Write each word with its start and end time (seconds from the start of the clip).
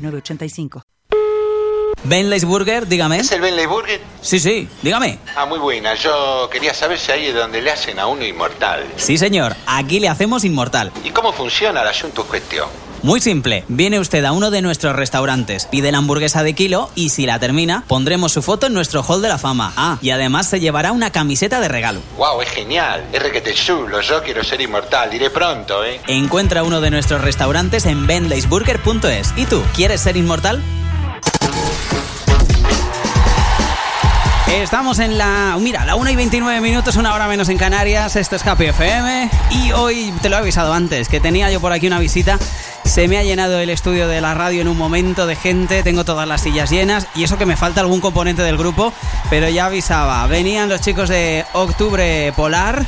906985. 0.00 0.82
Benley's 2.02 2.44
Burger, 2.44 2.86
dígame. 2.86 3.18
¿Es 3.18 3.30
el 3.32 3.40
Benley 3.42 3.66
Burger? 3.66 4.00
Sí, 4.22 4.40
sí, 4.40 4.68
dígame. 4.82 5.18
Ah, 5.36 5.44
muy 5.44 5.58
buena. 5.58 5.94
Yo 5.94 6.48
quería 6.50 6.72
saber 6.72 6.98
si 6.98 7.12
ahí 7.12 7.26
es 7.26 7.34
donde 7.34 7.60
le 7.60 7.70
hacen 7.70 7.98
a 7.98 8.06
uno 8.06 8.24
inmortal. 8.24 8.86
Sí, 8.96 9.18
señor, 9.18 9.54
aquí 9.66 10.00
le 10.00 10.08
hacemos 10.08 10.44
inmortal. 10.44 10.92
¿Y 11.04 11.10
cómo 11.10 11.32
funciona 11.32 11.82
el 11.82 11.88
asunto 11.88 12.22
en 12.22 12.28
cuestión? 12.28 12.68
Muy 13.02 13.22
simple, 13.22 13.64
viene 13.68 13.98
usted 13.98 14.22
a 14.26 14.32
uno 14.32 14.50
de 14.50 14.60
nuestros 14.60 14.94
restaurantes, 14.94 15.64
pide 15.66 15.90
la 15.90 15.98
hamburguesa 15.98 16.42
de 16.42 16.52
kilo 16.52 16.90
y 16.94 17.08
si 17.08 17.24
la 17.24 17.38
termina, 17.38 17.82
pondremos 17.86 18.32
su 18.32 18.42
foto 18.42 18.66
en 18.66 18.74
nuestro 18.74 19.02
hall 19.02 19.22
de 19.22 19.28
la 19.28 19.38
fama. 19.38 19.72
Ah, 19.76 19.98
y 20.02 20.10
además 20.10 20.48
se 20.48 20.60
llevará 20.60 20.92
una 20.92 21.10
camiseta 21.10 21.60
de 21.60 21.68
regalo. 21.68 22.00
¡Wow! 22.18 22.42
Es 22.42 22.50
genial. 22.50 23.06
Es 23.10 23.22
requete 23.22 23.54
chulo. 23.54 24.02
Yo 24.02 24.22
quiero 24.22 24.44
ser 24.44 24.60
inmortal. 24.60 25.10
Diré 25.10 25.30
pronto, 25.30 25.82
¿eh? 25.82 26.00
Encuentra 26.08 26.62
uno 26.62 26.82
de 26.82 26.90
nuestros 26.90 27.22
restaurantes 27.22 27.86
en 27.86 28.06
benleysburger.es. 28.06 29.32
¿Y 29.36 29.46
tú, 29.46 29.62
quieres 29.74 30.02
ser 30.02 30.18
inmortal? 30.18 30.62
Estamos 34.52 34.98
en 34.98 35.16
la. 35.16 35.56
Mira, 35.60 35.84
la 35.86 35.94
1 35.94 36.10
y 36.10 36.16
29 36.16 36.60
minutos, 36.60 36.96
una 36.96 37.14
hora 37.14 37.28
menos 37.28 37.48
en 37.48 37.56
Canarias. 37.56 38.16
Esto 38.16 38.36
es 38.36 38.46
Happy 38.46 38.66
FM. 38.66 39.30
Y 39.50 39.72
hoy 39.72 40.12
te 40.20 40.28
lo 40.28 40.36
he 40.36 40.38
avisado 40.40 40.74
antes, 40.74 41.08
que 41.08 41.18
tenía 41.18 41.50
yo 41.50 41.60
por 41.60 41.72
aquí 41.72 41.86
una 41.86 41.98
visita. 41.98 42.38
Se 42.84 43.06
me 43.06 43.18
ha 43.18 43.22
llenado 43.22 43.58
el 43.60 43.70
estudio 43.70 44.08
de 44.08 44.20
la 44.20 44.34
radio 44.34 44.62
en 44.62 44.68
un 44.68 44.76
momento 44.76 45.26
de 45.26 45.36
gente. 45.36 45.82
Tengo 45.82 46.04
todas 46.04 46.26
las 46.26 46.40
sillas 46.42 46.70
llenas. 46.70 47.06
Y 47.14 47.22
eso 47.24 47.38
que 47.38 47.46
me 47.46 47.56
falta 47.56 47.80
algún 47.80 48.00
componente 48.00 48.42
del 48.42 48.56
grupo. 48.56 48.92
Pero 49.30 49.48
ya 49.48 49.66
avisaba. 49.66 50.26
Venían 50.26 50.68
los 50.68 50.80
chicos 50.80 51.08
de 51.08 51.44
Octubre 51.52 52.32
Polar. 52.34 52.84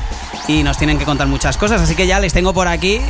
Y 0.48 0.64
nos 0.64 0.76
tienen 0.76 0.98
que 0.98 1.04
contar 1.04 1.28
muchas 1.28 1.56
cosas. 1.56 1.80
Así 1.82 1.94
que 1.94 2.06
ya 2.08 2.18
les 2.18 2.32
tengo 2.32 2.52
por 2.52 2.66
aquí. 2.66 3.00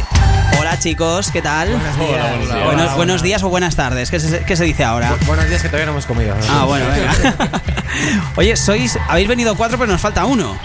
Hola 0.61 0.79
chicos, 0.79 1.31
¿qué 1.33 1.41
tal? 1.41 1.71
Buenos 1.71 1.97
días. 1.99 2.09
Hola, 2.11 2.29
buenos 2.29 2.49
días. 2.55 2.65
Buenos, 2.67 2.95
buenos 2.97 3.23
días 3.23 3.43
o 3.43 3.49
buenas 3.49 3.75
tardes. 3.75 4.11
¿Qué 4.11 4.21
se, 4.21 4.41
qué 4.45 4.55
se 4.55 4.65
dice 4.65 4.85
ahora? 4.85 5.11
Bu- 5.19 5.27
buenos 5.27 5.49
días 5.49 5.63
que 5.63 5.69
todavía 5.69 5.87
no 5.87 5.93
hemos 5.93 6.07
comido. 6.07 6.37
Ah, 6.51 6.65
bueno, 6.67 6.85
venga. 6.89 7.63
Oye, 8.37 8.55
sois. 8.57 8.99
Habéis 9.09 9.29
venido 9.29 9.57
cuatro, 9.57 9.79
pero 9.79 9.91
nos 9.91 10.01
falta 10.01 10.25
uno. 10.27 10.57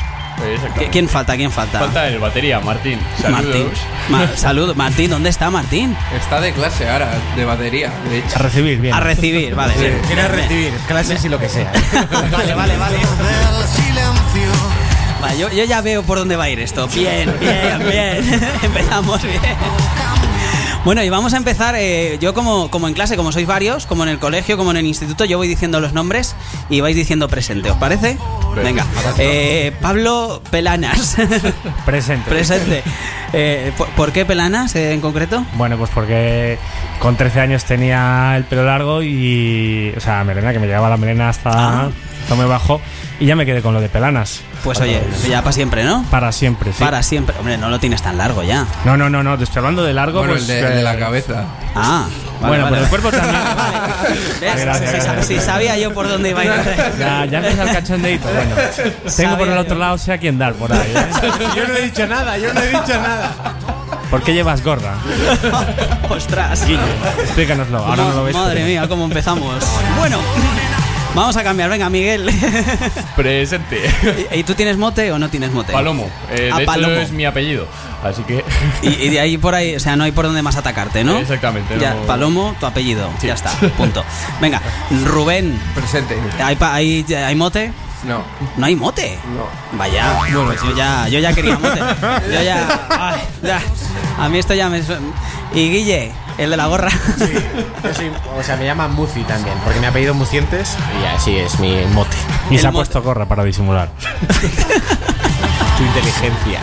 ¿Qui- 0.78 0.90
¿Quién 0.92 1.10
falta? 1.10 1.36
¿Quién 1.36 1.52
falta? 1.52 1.80
Falta 1.80 2.08
el 2.08 2.20
batería, 2.20 2.60
Martín. 2.60 3.00
Saludos. 3.22 3.46
Martín. 3.46 3.68
Ma- 4.10 4.28
salud, 4.38 4.76
Martín, 4.76 5.10
¿dónde 5.10 5.30
está 5.30 5.50
Martín? 5.50 5.96
Está 6.16 6.40
de 6.40 6.54
clase 6.54 6.88
ahora, 6.90 7.10
de 7.36 7.46
batería, 7.46 7.92
de 8.10 8.20
hecho. 8.20 8.36
A 8.36 8.40
recibir, 8.40 8.80
bien. 8.80 8.94
A 8.94 9.00
recibir, 9.00 9.56
vale. 9.56 9.74
Sí, 9.74 9.80
bien. 9.82 10.28
Recibir 10.32 10.74
clases 10.88 11.26
y 11.26 11.30
lo 11.30 11.40
que 11.40 11.50
sea. 11.50 11.72
Vale, 12.32 12.54
vale, 12.54 12.78
vale. 12.78 12.98
Vale, 15.22 15.38
yo, 15.40 15.50
yo 15.52 15.64
ya 15.64 15.82
veo 15.82 16.04
por 16.04 16.20
dónde 16.20 16.36
va 16.36 16.44
a 16.46 16.50
ir 16.50 16.60
esto. 16.60 16.88
Bien, 16.90 17.34
bien, 17.40 17.80
bien. 17.90 18.42
Empezamos 18.62 19.22
bien. 19.24 19.42
Bueno, 20.86 21.04
y 21.04 21.10
vamos 21.10 21.34
a 21.34 21.38
empezar, 21.38 21.76
eh, 21.78 22.18
yo 22.22 22.34
como, 22.34 22.70
como 22.72 22.88
en 22.88 22.94
clase, 22.94 23.18
como 23.18 23.34
sois 23.34 23.46
varios, 23.46 23.86
como 23.86 24.04
en 24.04 24.10
el 24.10 24.20
colegio, 24.20 24.56
como 24.58 24.72
en 24.72 24.78
el 24.78 24.86
instituto, 24.86 25.26
yo 25.26 25.38
voy 25.38 25.50
diciendo 25.50 25.82
los 25.82 25.92
nombres 25.92 26.34
y 26.70 26.80
vais 26.80 26.96
diciendo 26.96 27.28
presente, 27.28 27.70
¿os 27.70 27.78
parece? 27.78 28.18
Venga. 28.56 28.86
Eh, 29.18 29.74
Pablo 29.82 30.42
Pelanas. 30.50 31.18
Presente. 31.86 32.30
presente. 32.30 32.84
Eh, 33.34 33.74
¿por, 33.78 33.90
por 33.90 34.14
qué 34.14 34.24
Pelanas 34.24 34.74
eh, 34.78 34.94
en 34.94 35.02
concreto? 35.02 35.46
Bueno, 35.56 35.78
pues 35.78 35.90
porque 35.94 36.58
con 37.00 37.18
13 37.18 37.42
años 37.42 37.66
tenía 37.66 38.38
el 38.38 38.46
pelo 38.46 38.64
largo 38.64 39.04
y. 39.04 39.92
O 39.98 40.00
sea, 40.00 40.24
melena, 40.24 40.54
que 40.54 40.60
me 40.60 40.66
llegaba 40.68 40.90
la 40.90 40.96
melena 40.96 41.28
hasta, 41.28 41.50
Ah. 41.54 41.90
Muy 42.36 42.46
bajo. 42.46 42.82
Y 43.20 43.26
ya 43.26 43.36
me 43.36 43.46
quedé 43.46 43.62
con 43.64 43.74
lo 43.74 43.82
de 43.82 43.90
pelanas. 43.90 44.42
Pues 44.64 44.80
oye, 44.80 45.02
ya 45.28 45.42
para 45.42 45.54
siempre, 45.54 45.84
¿no? 45.84 46.04
Para 46.12 46.32
siempre, 46.32 46.72
sí. 46.72 46.84
Para 46.84 47.02
siempre. 47.02 47.36
Hombre, 47.40 47.58
no 47.58 47.70
lo 47.70 47.80
tienes 47.80 48.02
tan 48.02 48.18
largo 48.18 48.44
ya. 48.44 48.66
No, 48.86 48.96
no, 48.98 49.10
no, 49.10 49.24
no. 49.24 49.38
Te 49.38 49.44
estoy 49.46 49.60
hablando 49.60 49.84
de 49.84 49.94
largo. 49.94 50.20
Bueno, 50.20 50.34
pues, 50.34 50.48
el, 50.50 50.62
de, 50.62 50.68
el 50.68 50.76
de 50.76 50.84
la 50.84 50.94
eh, 50.96 51.00
cabeza. 51.00 51.46
Ah, 51.74 52.06
vale, 52.42 52.48
bueno, 52.48 52.64
vale. 52.66 52.76
pero 52.76 52.84
el 52.84 52.90
cuerpo 52.90 53.12
también. 53.12 53.42
¿Ves? 54.42 54.62
Gracias, 54.62 54.78
Si- 54.92 54.98
si- 55.00 55.06
gracias. 55.06 55.28
si 55.28 55.40
sabía 55.40 55.78
yo 55.78 55.94
por 55.94 56.08
dónde 56.08 56.30
iba 56.30 56.42
a 56.42 56.46
ir. 56.46 56.52
Ya, 57.00 57.26
ya 57.26 57.38
empieza 57.40 57.64
el 57.64 57.72
cachondeito. 57.72 58.28
Bueno, 58.28 58.56
tengo 59.16 59.38
por 59.38 59.48
el 59.48 59.58
otro 59.58 59.74
yo. 59.74 59.80
lado, 59.80 59.98
sé 59.98 60.14
a 60.14 60.18
quién 60.20 60.38
dar 60.38 60.54
por 60.54 60.72
ahí. 60.72 60.94
¿eh? 60.96 61.06
Yo 61.56 61.68
no 61.68 61.74
he 61.76 61.82
dicho 61.84 62.06
nada, 62.08 62.38
yo 62.38 62.54
no 62.54 62.60
he 62.62 62.68
dicho 62.68 63.02
nada. 63.02 63.32
¿Por 64.12 64.22
qué 64.22 64.34
llevas 64.34 64.64
gorra? 64.64 64.94
Ostras. 66.10 66.66
Guille, 66.66 66.80
explícanoslo. 67.24 67.80
Ahora 67.80 68.04
no 68.06 68.14
lo 68.14 68.24
ves. 68.26 68.36
Madre 68.36 68.64
mía, 68.64 68.88
cómo 68.88 69.06
empezamos. 69.06 69.56
Bueno, 69.98 70.20
vamos 71.22 71.38
a 71.38 71.44
cambiar. 71.44 71.70
Venga, 71.70 71.90
Miguel. 71.90 72.26
Presente. 73.16 73.82
¿Y, 74.32 74.40
y 74.40 74.44
tú 74.44 74.54
tienes 74.54 74.78
mote 74.78 75.12
o 75.12 75.20
no 75.20 75.30
tienes 75.30 75.52
mote? 75.52 75.74
Palomo. 75.74 76.10
Eh, 76.32 76.50
Ah, 76.54 76.58
de 76.58 76.64
hecho, 76.64 76.72
Palomo. 76.72 76.94
es 76.96 77.12
mi 77.12 77.26
apellido. 77.26 77.68
Así 78.04 78.22
que. 78.24 78.44
Y, 78.82 78.88
y 78.90 79.10
de 79.10 79.20
ahí 79.20 79.38
por 79.38 79.56
ahí, 79.56 79.76
o 79.76 79.80
sea, 79.80 79.96
no 79.96 80.04
hay 80.04 80.12
por 80.12 80.26
dónde 80.26 80.42
más 80.42 80.56
atacarte, 80.56 81.04
¿no? 81.04 81.18
Exactamente, 81.18 81.78
Ya, 81.80 81.94
no- 81.94 82.02
Palomo, 82.04 82.56
tu 82.60 82.66
apellido. 82.66 83.10
Sí. 83.20 83.28
Ya 83.28 83.34
está, 83.34 83.50
punto. 83.78 84.04
Venga, 84.40 84.62
Rubén, 85.06 85.60
Presente. 85.76 86.18
¿hay, 86.44 86.58
hay, 86.62 87.06
hay 87.14 87.36
mote? 87.36 87.72
No. 88.04 88.24
No 88.58 88.66
hay 88.66 88.76
mote. 88.76 89.18
No. 89.36 89.78
Vaya, 89.78 90.14
pues 90.20 90.62
yo 90.62 90.76
ya, 90.76 91.08
yo 91.10 91.20
ya 91.20 91.34
quería 91.34 91.58
mote. 91.58 91.80
Yo 92.32 92.42
ya, 92.44 92.88
ay, 92.90 93.22
ya. 93.44 93.60
A 94.20 94.30
mí 94.30 94.38
esto 94.38 94.54
ya 94.54 94.70
me. 94.70 94.80
Y 95.54 95.70
Guille, 95.70 96.12
el 96.38 96.50
de 96.50 96.58
la 96.58 96.68
gorra. 96.68 96.90
Yo 97.18 97.94
soy, 97.94 98.12
o 98.38 98.44
sea, 98.44 98.56
me 98.58 98.66
llaman 98.66 98.94
Muci 98.94 99.24
también, 99.24 99.56
porque 99.64 99.80
me 99.80 99.88
ha 99.88 99.92
pedido 99.92 100.14
Mucientes 100.14 100.76
y 101.02 101.06
así 101.16 101.36
es 101.38 101.60
mi 101.60 101.76
mote. 101.94 102.16
Y 102.50 102.56
El 102.56 102.62
se 102.62 102.68
ha 102.68 102.72
mote. 102.72 102.80
puesto 102.86 103.02
gorra 103.02 103.26
para 103.26 103.44
disimular. 103.44 103.90
Tu 105.78 105.84
inteligencia. 105.84 106.60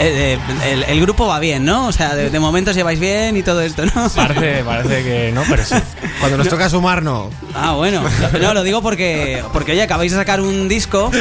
Eh, 0.00 0.36
eh, 0.36 0.38
el, 0.72 0.82
el 0.82 1.00
grupo 1.00 1.28
va 1.28 1.38
bien, 1.38 1.64
¿no? 1.64 1.86
O 1.86 1.92
sea, 1.92 2.16
de, 2.16 2.28
de 2.30 2.40
momento 2.40 2.70
os 2.72 2.76
lleváis 2.76 2.98
bien 2.98 3.36
y 3.36 3.44
todo 3.44 3.60
esto, 3.60 3.84
¿no? 3.86 4.08
Parece, 4.16 4.64
parece 4.64 5.04
que 5.04 5.30
no, 5.32 5.42
pero 5.48 5.64
sí. 5.64 5.76
Cuando 6.18 6.38
nos 6.38 6.48
toca 6.48 6.68
sumar, 6.68 7.02
no. 7.04 7.30
Ah, 7.54 7.74
bueno. 7.74 8.02
No, 8.40 8.52
lo 8.54 8.64
digo 8.64 8.82
porque, 8.82 9.44
porque 9.52 9.70
oye, 9.72 9.82
acabáis 9.82 10.10
de 10.10 10.18
sacar 10.18 10.40
un 10.40 10.68
disco 10.68 11.12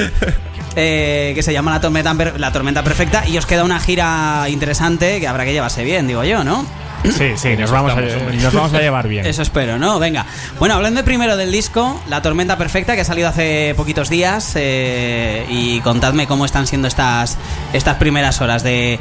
eh, 0.76 1.32
que 1.36 1.44
se 1.44 1.54
llama 1.54 1.72
La 1.72 1.82
Tormenta, 1.82 2.14
La 2.38 2.52
Tormenta 2.52 2.84
Perfecta 2.84 3.28
y 3.28 3.38
os 3.38 3.46
queda 3.46 3.64
una 3.64 3.80
gira 3.80 4.46
interesante 4.50 5.20
que 5.20 5.28
habrá 5.28 5.46
que 5.46 5.54
llevarse 5.54 5.84
bien, 5.84 6.08
digo 6.08 6.24
yo, 6.24 6.44
¿no? 6.44 6.66
Sí, 7.04 7.32
sí, 7.38 7.56
nos 7.56 7.72
vamos, 7.72 7.94
a, 7.94 8.02
nos 8.02 8.54
vamos 8.54 8.74
a 8.74 8.80
llevar 8.80 9.08
bien. 9.08 9.26
Eso 9.26 9.42
espero, 9.42 9.80
¿no? 9.80 10.00
Venga. 10.00 10.26
Bueno, 10.60 10.76
hablando 10.76 11.02
primero 11.06 11.38
del 11.38 11.50
disco, 11.50 12.02
La 12.10 12.22
Tormenta 12.22 12.58
Perfecta, 12.58 12.94
que 12.96 13.02
ha 13.02 13.06
salido 13.06 13.30
hace 13.30 13.74
poquitos 13.78 14.10
días, 14.10 14.52
eh, 14.56 15.46
y 15.50 15.80
contadme 15.80 16.28
cómo 16.28 16.44
están 16.44 16.68
siendo 16.68 16.90
estas, 16.90 17.38
estas 17.72 17.96
primeras 17.96 18.42
horas 18.42 18.64
de... 18.64 19.00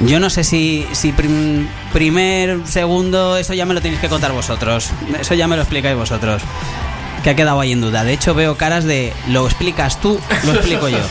Yo 0.00 0.20
no 0.20 0.28
sé 0.30 0.44
si, 0.44 0.86
si 0.92 1.12
prim- 1.12 1.68
primer, 1.92 2.66
segundo, 2.66 3.38
eso 3.38 3.54
ya 3.54 3.64
me 3.64 3.72
lo 3.72 3.80
tenéis 3.80 4.00
que 4.00 4.08
contar 4.08 4.32
vosotros. 4.32 4.90
Eso 5.18 5.34
ya 5.34 5.46
me 5.46 5.56
lo 5.56 5.62
explicáis 5.62 5.96
vosotros. 5.96 6.42
Que 7.22 7.30
ha 7.30 7.36
quedado 7.36 7.60
ahí 7.60 7.72
en 7.72 7.80
duda. 7.80 8.02
De 8.04 8.12
hecho, 8.12 8.34
veo 8.34 8.56
caras 8.56 8.84
de 8.84 9.12
lo 9.28 9.46
explicas 9.46 10.00
tú, 10.00 10.20
lo 10.44 10.52
explico 10.54 10.88
yo. 10.88 10.98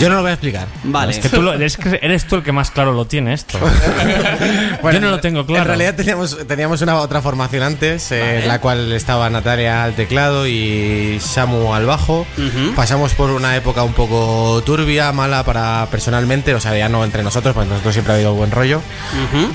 Yo 0.00 0.08
no 0.08 0.16
lo 0.16 0.22
voy 0.22 0.30
a 0.30 0.34
explicar. 0.34 0.66
Vale. 0.82 1.12
Es 1.12 1.20
que 1.20 1.28
tú 1.28 1.40
lo- 1.40 1.52
es 1.52 1.76
que 1.76 2.00
eres 2.02 2.26
tú 2.26 2.34
el 2.34 2.42
que 2.42 2.50
más 2.50 2.72
claro 2.72 2.92
lo 2.92 3.04
tiene 3.06 3.32
esto. 3.32 3.60
Yo 4.92 5.00
no 5.00 5.10
lo 5.10 5.20
tengo 5.20 5.46
claro. 5.46 5.62
En 5.62 5.68
realidad 5.68 5.94
teníamos, 5.94 6.36
teníamos 6.48 6.82
una 6.82 6.96
otra 6.96 7.22
formación 7.22 7.62
antes, 7.62 8.10
eh, 8.10 8.40
en 8.42 8.48
la 8.48 8.60
cual 8.60 8.90
estaba 8.92 9.30
Natalia 9.30 9.84
al 9.84 9.94
teclado 9.94 10.48
y 10.48 11.18
Samu 11.20 11.74
al 11.74 11.86
bajo. 11.86 12.26
Pasamos 12.74 13.12
por 13.14 13.30
una 13.30 13.56
época 13.56 13.84
un 13.84 13.92
poco 13.92 14.60
turbia, 14.66 15.12
mala 15.12 15.44
para 15.44 15.86
personalmente, 15.92 16.54
o 16.56 16.60
sea, 16.60 16.76
ya 16.76 16.88
no 16.88 17.04
entre 17.04 17.22
nosotros, 17.22 17.54
porque 17.54 17.68
nosotros 17.70 17.94
siempre 17.94 18.14
ha 18.14 18.16
habido 18.16 18.34
buen 18.34 18.50
rollo. 18.50 18.80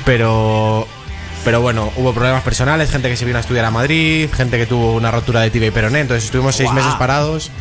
Pero 0.05 0.87
pero 1.43 1.61
bueno, 1.61 1.91
hubo 1.95 2.13
problemas 2.13 2.43
personales, 2.43 2.91
gente 2.91 3.09
que 3.09 3.17
se 3.17 3.25
vino 3.25 3.37
a 3.37 3.41
estudiar 3.41 3.65
a 3.65 3.71
Madrid, 3.71 4.29
gente 4.31 4.57
que 4.57 4.65
tuvo 4.65 4.93
una 4.93 5.11
rotura 5.11 5.41
de 5.41 5.49
tibia 5.49 5.69
y 5.69 5.71
peroné, 5.71 6.01
entonces 6.01 6.25
estuvimos 6.25 6.55
seis 6.55 6.71
meses 6.73 6.93
parados 6.95 7.51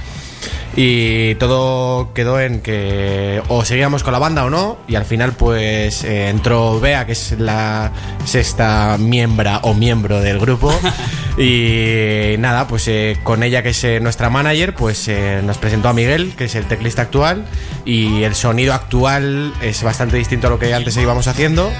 y 0.80 1.34
todo 1.34 2.14
quedó 2.14 2.38
en 2.38 2.60
que 2.60 3.42
o 3.48 3.64
seguíamos 3.64 4.04
con 4.04 4.12
la 4.12 4.20
banda 4.20 4.44
o 4.44 4.50
no 4.50 4.78
y 4.86 4.94
al 4.94 5.04
final 5.04 5.32
pues 5.32 6.04
eh, 6.04 6.28
entró 6.28 6.78
Bea, 6.78 7.04
que 7.04 7.12
es 7.12 7.34
la 7.36 7.90
sexta 8.24 8.96
miembra 8.96 9.58
o 9.64 9.74
miembro 9.74 10.20
del 10.20 10.38
grupo 10.38 10.72
Y 11.38 12.34
nada, 12.40 12.66
pues 12.66 12.88
eh, 12.88 13.16
con 13.22 13.44
ella, 13.44 13.62
que 13.62 13.68
es 13.68 13.84
eh, 13.84 14.00
nuestra 14.00 14.28
manager, 14.28 14.74
pues 14.74 15.08
nos 15.44 15.56
presentó 15.56 15.88
a 15.88 15.92
Miguel, 15.92 16.34
que 16.36 16.46
es 16.46 16.54
el 16.56 16.66
teclista 16.66 17.02
actual. 17.02 17.46
Y 17.84 18.24
el 18.24 18.34
sonido 18.34 18.74
actual 18.74 19.54
es 19.62 19.84
bastante 19.84 20.16
distinto 20.16 20.48
a 20.48 20.50
lo 20.50 20.58
que 20.58 20.74
antes 20.74 20.96
íbamos 20.96 21.28
haciendo. 21.28 21.70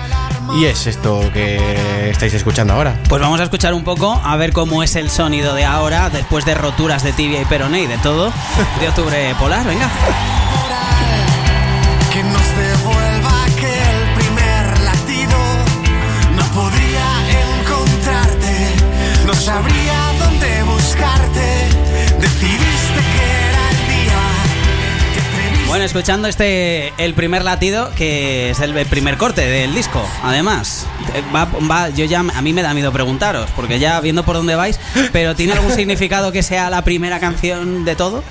Y 0.56 0.64
es 0.64 0.86
esto 0.86 1.20
que 1.32 2.08
estáis 2.08 2.32
escuchando 2.34 2.72
ahora. 2.72 3.02
Pues 3.08 3.20
vamos 3.20 3.40
a 3.40 3.44
escuchar 3.44 3.74
un 3.74 3.84
poco 3.84 4.18
a 4.24 4.36
ver 4.36 4.52
cómo 4.52 4.82
es 4.82 4.96
el 4.96 5.10
sonido 5.10 5.54
de 5.54 5.64
ahora, 5.64 6.08
después 6.08 6.44
de 6.44 6.54
roturas 6.54 7.02
de 7.02 7.12
tibia 7.12 7.42
y 7.42 7.44
peroné 7.44 7.82
y 7.82 7.86
de 7.86 7.98
todo, 7.98 8.32
de 8.80 8.87
octubre 8.88 9.34
polar. 9.38 9.66
Venga. 9.66 9.88
que 12.12 12.22
nos 12.22 12.56
devuelva 12.56 13.44
aquel 13.44 14.14
primer 14.16 14.78
latido. 14.80 15.38
No 16.36 16.44
podría 16.54 17.06
encontrarte, 17.60 18.56
no 19.26 19.34
sabría 19.34 20.12
dónde 20.18 20.62
buscarte. 20.64 21.68
Decidiste 22.20 23.00
que 23.14 23.48
era 23.48 23.70
el 23.70 24.04
día. 24.04 25.66
Bueno, 25.68 25.84
escuchando 25.84 26.28
este, 26.28 26.92
el 26.98 27.14
primer 27.14 27.44
latido, 27.44 27.90
que 27.94 28.50
es 28.50 28.60
el 28.60 28.72
primer 28.86 29.16
corte 29.18 29.42
del 29.46 29.74
disco, 29.74 30.02
además. 30.24 30.86
Eh, 31.14 31.22
Va, 31.34 31.44
va- 31.70 31.88
yo 31.90 32.04
ya, 32.04 32.20
a 32.20 32.42
mí 32.42 32.52
me 32.52 32.62
da 32.62 32.74
miedo 32.74 32.90
preguntaros, 32.92 33.48
porque 33.54 33.78
ya 33.78 34.00
viendo 34.00 34.24
por 34.24 34.36
dónde 34.36 34.54
vais, 34.56 34.78
pero 35.12 35.34
¿tiene 35.36 35.52
algún 35.52 35.72
significado 35.72 36.32
que 36.32 36.42
sea 36.42 36.68
la 36.70 36.82
primera 36.82 37.20
canción 37.20 37.84
de 37.84 37.96
todo? 37.96 38.24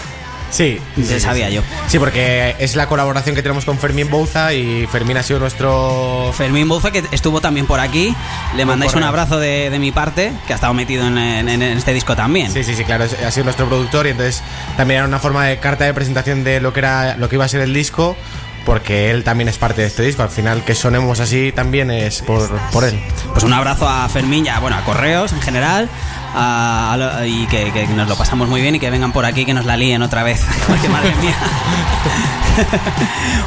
Sí, 0.49 0.79
Ya 0.95 1.19
sabía 1.19 1.49
yo. 1.49 1.61
Sí, 1.87 1.99
porque 1.99 2.55
es 2.59 2.75
la 2.75 2.87
colaboración 2.87 3.35
que 3.35 3.41
tenemos 3.41 3.65
con 3.65 3.77
Fermín 3.77 4.09
Bouza 4.09 4.53
y 4.53 4.87
Fermín 4.87 5.17
ha 5.17 5.23
sido 5.23 5.39
nuestro 5.39 6.31
Fermín 6.35 6.67
Bouza, 6.69 6.91
que 6.91 7.03
estuvo 7.11 7.41
también 7.41 7.65
por 7.65 7.79
aquí, 7.79 8.15
le 8.55 8.65
mandáis 8.65 8.91
un 8.93 8.95
correo. 9.01 9.09
abrazo 9.09 9.39
de, 9.39 9.69
de 9.69 9.79
mi 9.79 9.91
parte, 9.91 10.31
que 10.47 10.53
ha 10.53 10.55
estado 10.55 10.73
metido 10.73 11.05
en, 11.05 11.17
en- 11.17 11.49
en 11.49 11.61
este 11.63 11.93
disco 11.93 12.15
también. 12.15 12.51
Sí, 12.51 12.63
sí, 12.63 12.75
sí, 12.75 12.83
claro, 12.85 13.03
ha 13.05 13.31
sido 13.31 13.43
nuestro 13.43 13.67
productor 13.67 14.07
y 14.07 14.11
entonces 14.11 14.41
también 14.77 14.99
era 14.99 15.07
una 15.07 15.19
forma 15.19 15.45
de 15.45 15.57
carta 15.59 15.83
de 15.85 15.93
presentación 15.93 16.43
de 16.43 16.61
lo 16.61 16.73
que 16.73 16.79
era 16.79 17.17
lo 17.17 17.27
que 17.29 17.35
iba 17.35 17.45
a 17.45 17.49
ser 17.49 17.61
el 17.61 17.73
disco, 17.73 18.15
porque 18.65 19.11
él 19.11 19.23
también 19.23 19.47
es 19.49 19.57
parte 19.57 19.81
de 19.81 19.87
este 19.87 20.03
disco. 20.03 20.23
Al 20.23 20.29
final 20.29 20.63
que 20.63 20.75
sonemos 20.75 21.19
así 21.19 21.51
también 21.53 21.91
es 21.91 22.21
por, 22.21 22.49
por 22.71 22.83
él. 22.83 22.99
Pues 23.33 23.43
un 23.43 23.53
abrazo 23.53 23.87
a 23.87 24.07
Fermín, 24.09 24.45
ya, 24.45 24.59
bueno, 24.59 24.75
a 24.77 24.83
Correos 24.83 25.31
en 25.33 25.41
general, 25.41 25.89
a- 26.37 26.93
a 26.93 26.97
lo- 26.97 27.25
y 27.25 27.45
que, 27.47 27.71
que 27.71 27.87
nos 27.87 28.07
lo 28.07 28.15
pasamos 28.15 28.47
muy 28.47 28.61
bien 28.61 28.75
y 28.75 28.79
que 28.79 28.89
vengan 28.89 29.11
por 29.11 29.25
aquí 29.25 29.45
que 29.45 29.53
nos 29.53 29.65
la 29.65 29.77
líen 29.77 30.01
otra 30.01 30.23
vez. 30.23 30.43
Porque 30.67 30.89
madre 30.89 31.13
mía. 31.21 31.35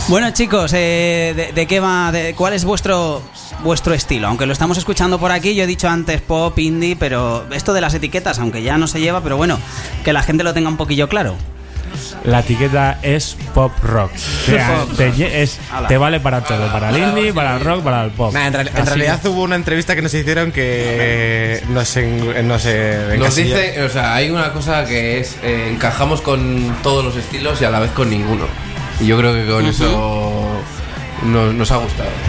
bueno, 0.09 0.31
chicos, 0.31 0.73
eh, 0.75 1.33
de, 1.37 1.53
de 1.53 1.67
qué 1.67 1.81
va? 1.81 2.13
de- 2.13 2.35
¿Cuál 2.35 2.53
es 2.55 2.65
vuestro 2.65 3.23
vuestro 3.63 3.95
estilo? 3.95 4.29
Aunque 4.29 4.47
lo 4.47 4.53
estamos 4.53 4.79
escuchando 4.79 5.19
por 5.19 5.33
aquí, 5.33 5.55
yo 5.55 5.65
he 5.65 5.67
dicho 5.67 5.89
antes 5.89 6.21
pop, 6.21 6.59
indie, 6.59 6.97
pero 6.97 7.47
esto 7.53 7.73
de 7.73 7.81
las 7.81 7.95
etiquetas, 7.95 8.39
aunque 8.39 8.63
ya 8.63 8.79
no 8.79 8.87
se 8.87 9.01
lleva, 9.01 9.21
pero 9.23 9.37
bueno, 9.37 9.59
que 10.05 10.13
la 10.13 10.23
gente 10.23 10.45
lo 10.45 10.55
tenga 10.55 10.69
un 10.69 10.77
poquillo 10.77 11.09
claro. 11.09 11.35
La 12.25 12.41
etiqueta 12.41 12.99
es 13.03 13.37
pop 13.55 13.73
rock. 13.83 14.11
O 14.15 14.51
sea, 14.51 14.85
Pop 14.87 14.97
te, 14.97 15.43
es- 15.43 15.59
vale 15.99 16.21
para 16.21 16.43
todo, 16.43 16.71
para 16.73 16.91
el 16.91 16.99
indie, 16.99 17.33
para 17.33 17.57
el 17.57 17.65
rock, 17.65 17.83
para 17.83 18.05
el 18.05 18.11
pop. 18.11 18.33
Nah, 18.33 18.47
en, 18.47 18.53
real- 18.53 18.71
en 18.75 18.87
realidad 18.87 19.25
hubo 19.27 19.43
una 19.43 19.57
entrevista 19.57 19.95
que 19.95 20.03
nos 20.03 20.13
hicieron 20.15 20.53
que 20.53 21.63
nos, 21.69 21.97
en, 21.97 22.47
nos, 22.49 22.63
eh, 22.67 23.17
Nos 23.19 23.35
dice, 23.37 23.83
o 23.83 23.89
sea, 23.89 24.15
hay 24.15 24.31
una 24.31 24.53
cosa 24.53 24.85
que 24.85 25.21
es 25.21 25.37
eh, 25.43 25.69
encajamos 25.73 26.21
con 26.21 26.77
todos 26.83 27.05
los 27.05 27.17
estilos 27.17 27.61
y 27.61 27.65
a 27.65 27.71
la 27.71 27.81
vez 27.81 27.91
con 27.93 28.11
ninguno. 28.11 28.45
Y 29.01 29.07
yo 29.07 29.17
creo 29.19 29.33
que 29.33 29.47
con 29.51 29.65
eso 29.67 30.61
nos, 31.25 31.55
nos 31.55 31.71
ha 31.71 31.77
gustado. 31.79 32.11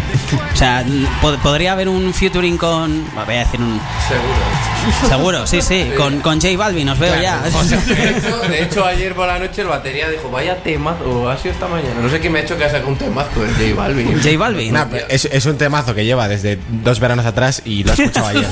O 0.53 0.55
sea, 0.55 0.85
pod- 1.21 1.37
podría 1.39 1.73
haber 1.73 1.89
un 1.89 2.13
featuring 2.13 2.57
con. 2.57 3.03
Voy 3.13 3.35
a 3.35 3.39
decir 3.39 3.59
un. 3.59 3.79
Seguro. 4.07 4.70
Seguro, 5.07 5.45
sí, 5.47 5.61
sí, 5.61 5.91
con, 5.97 6.21
con 6.21 6.41
J 6.41 6.57
Balvin, 6.57 6.89
os 6.89 6.99
veo 6.99 7.19
ya. 7.21 7.41
De 7.41 7.49
hecho, 7.49 8.37
de 8.49 8.63
hecho, 8.63 8.85
ayer 8.85 9.13
por 9.13 9.27
la 9.27 9.39
noche 9.39 9.61
el 9.61 9.67
batería 9.67 10.09
dijo, 10.09 10.29
vaya 10.31 10.55
temazo, 10.63 11.29
ha 11.29 11.37
sido 11.37 11.53
esta 11.53 11.67
mañana. 11.67 11.95
No 12.01 12.09
sé 12.09 12.19
quién 12.19 12.33
me 12.33 12.39
ha 12.39 12.41
hecho 12.43 12.57
que 12.57 12.65
ha 12.65 12.69
sacado 12.69 12.87
un 12.89 12.97
temazo 12.97 13.41
de 13.41 13.49
J 13.69 13.75
Balvin. 13.75 14.21
J 14.21 14.37
Balvin. 14.37 14.73
Nah, 14.73 14.85
es, 15.09 15.25
es 15.25 15.45
un 15.45 15.57
temazo 15.57 15.93
que 15.93 16.05
lleva 16.05 16.27
desde 16.27 16.57
dos 16.69 16.99
veranos 16.99 17.25
atrás 17.25 17.61
y 17.65 17.83
lo 17.83 17.91
he 17.91 17.93
escuchado 17.95 18.27
ayer. 18.27 18.45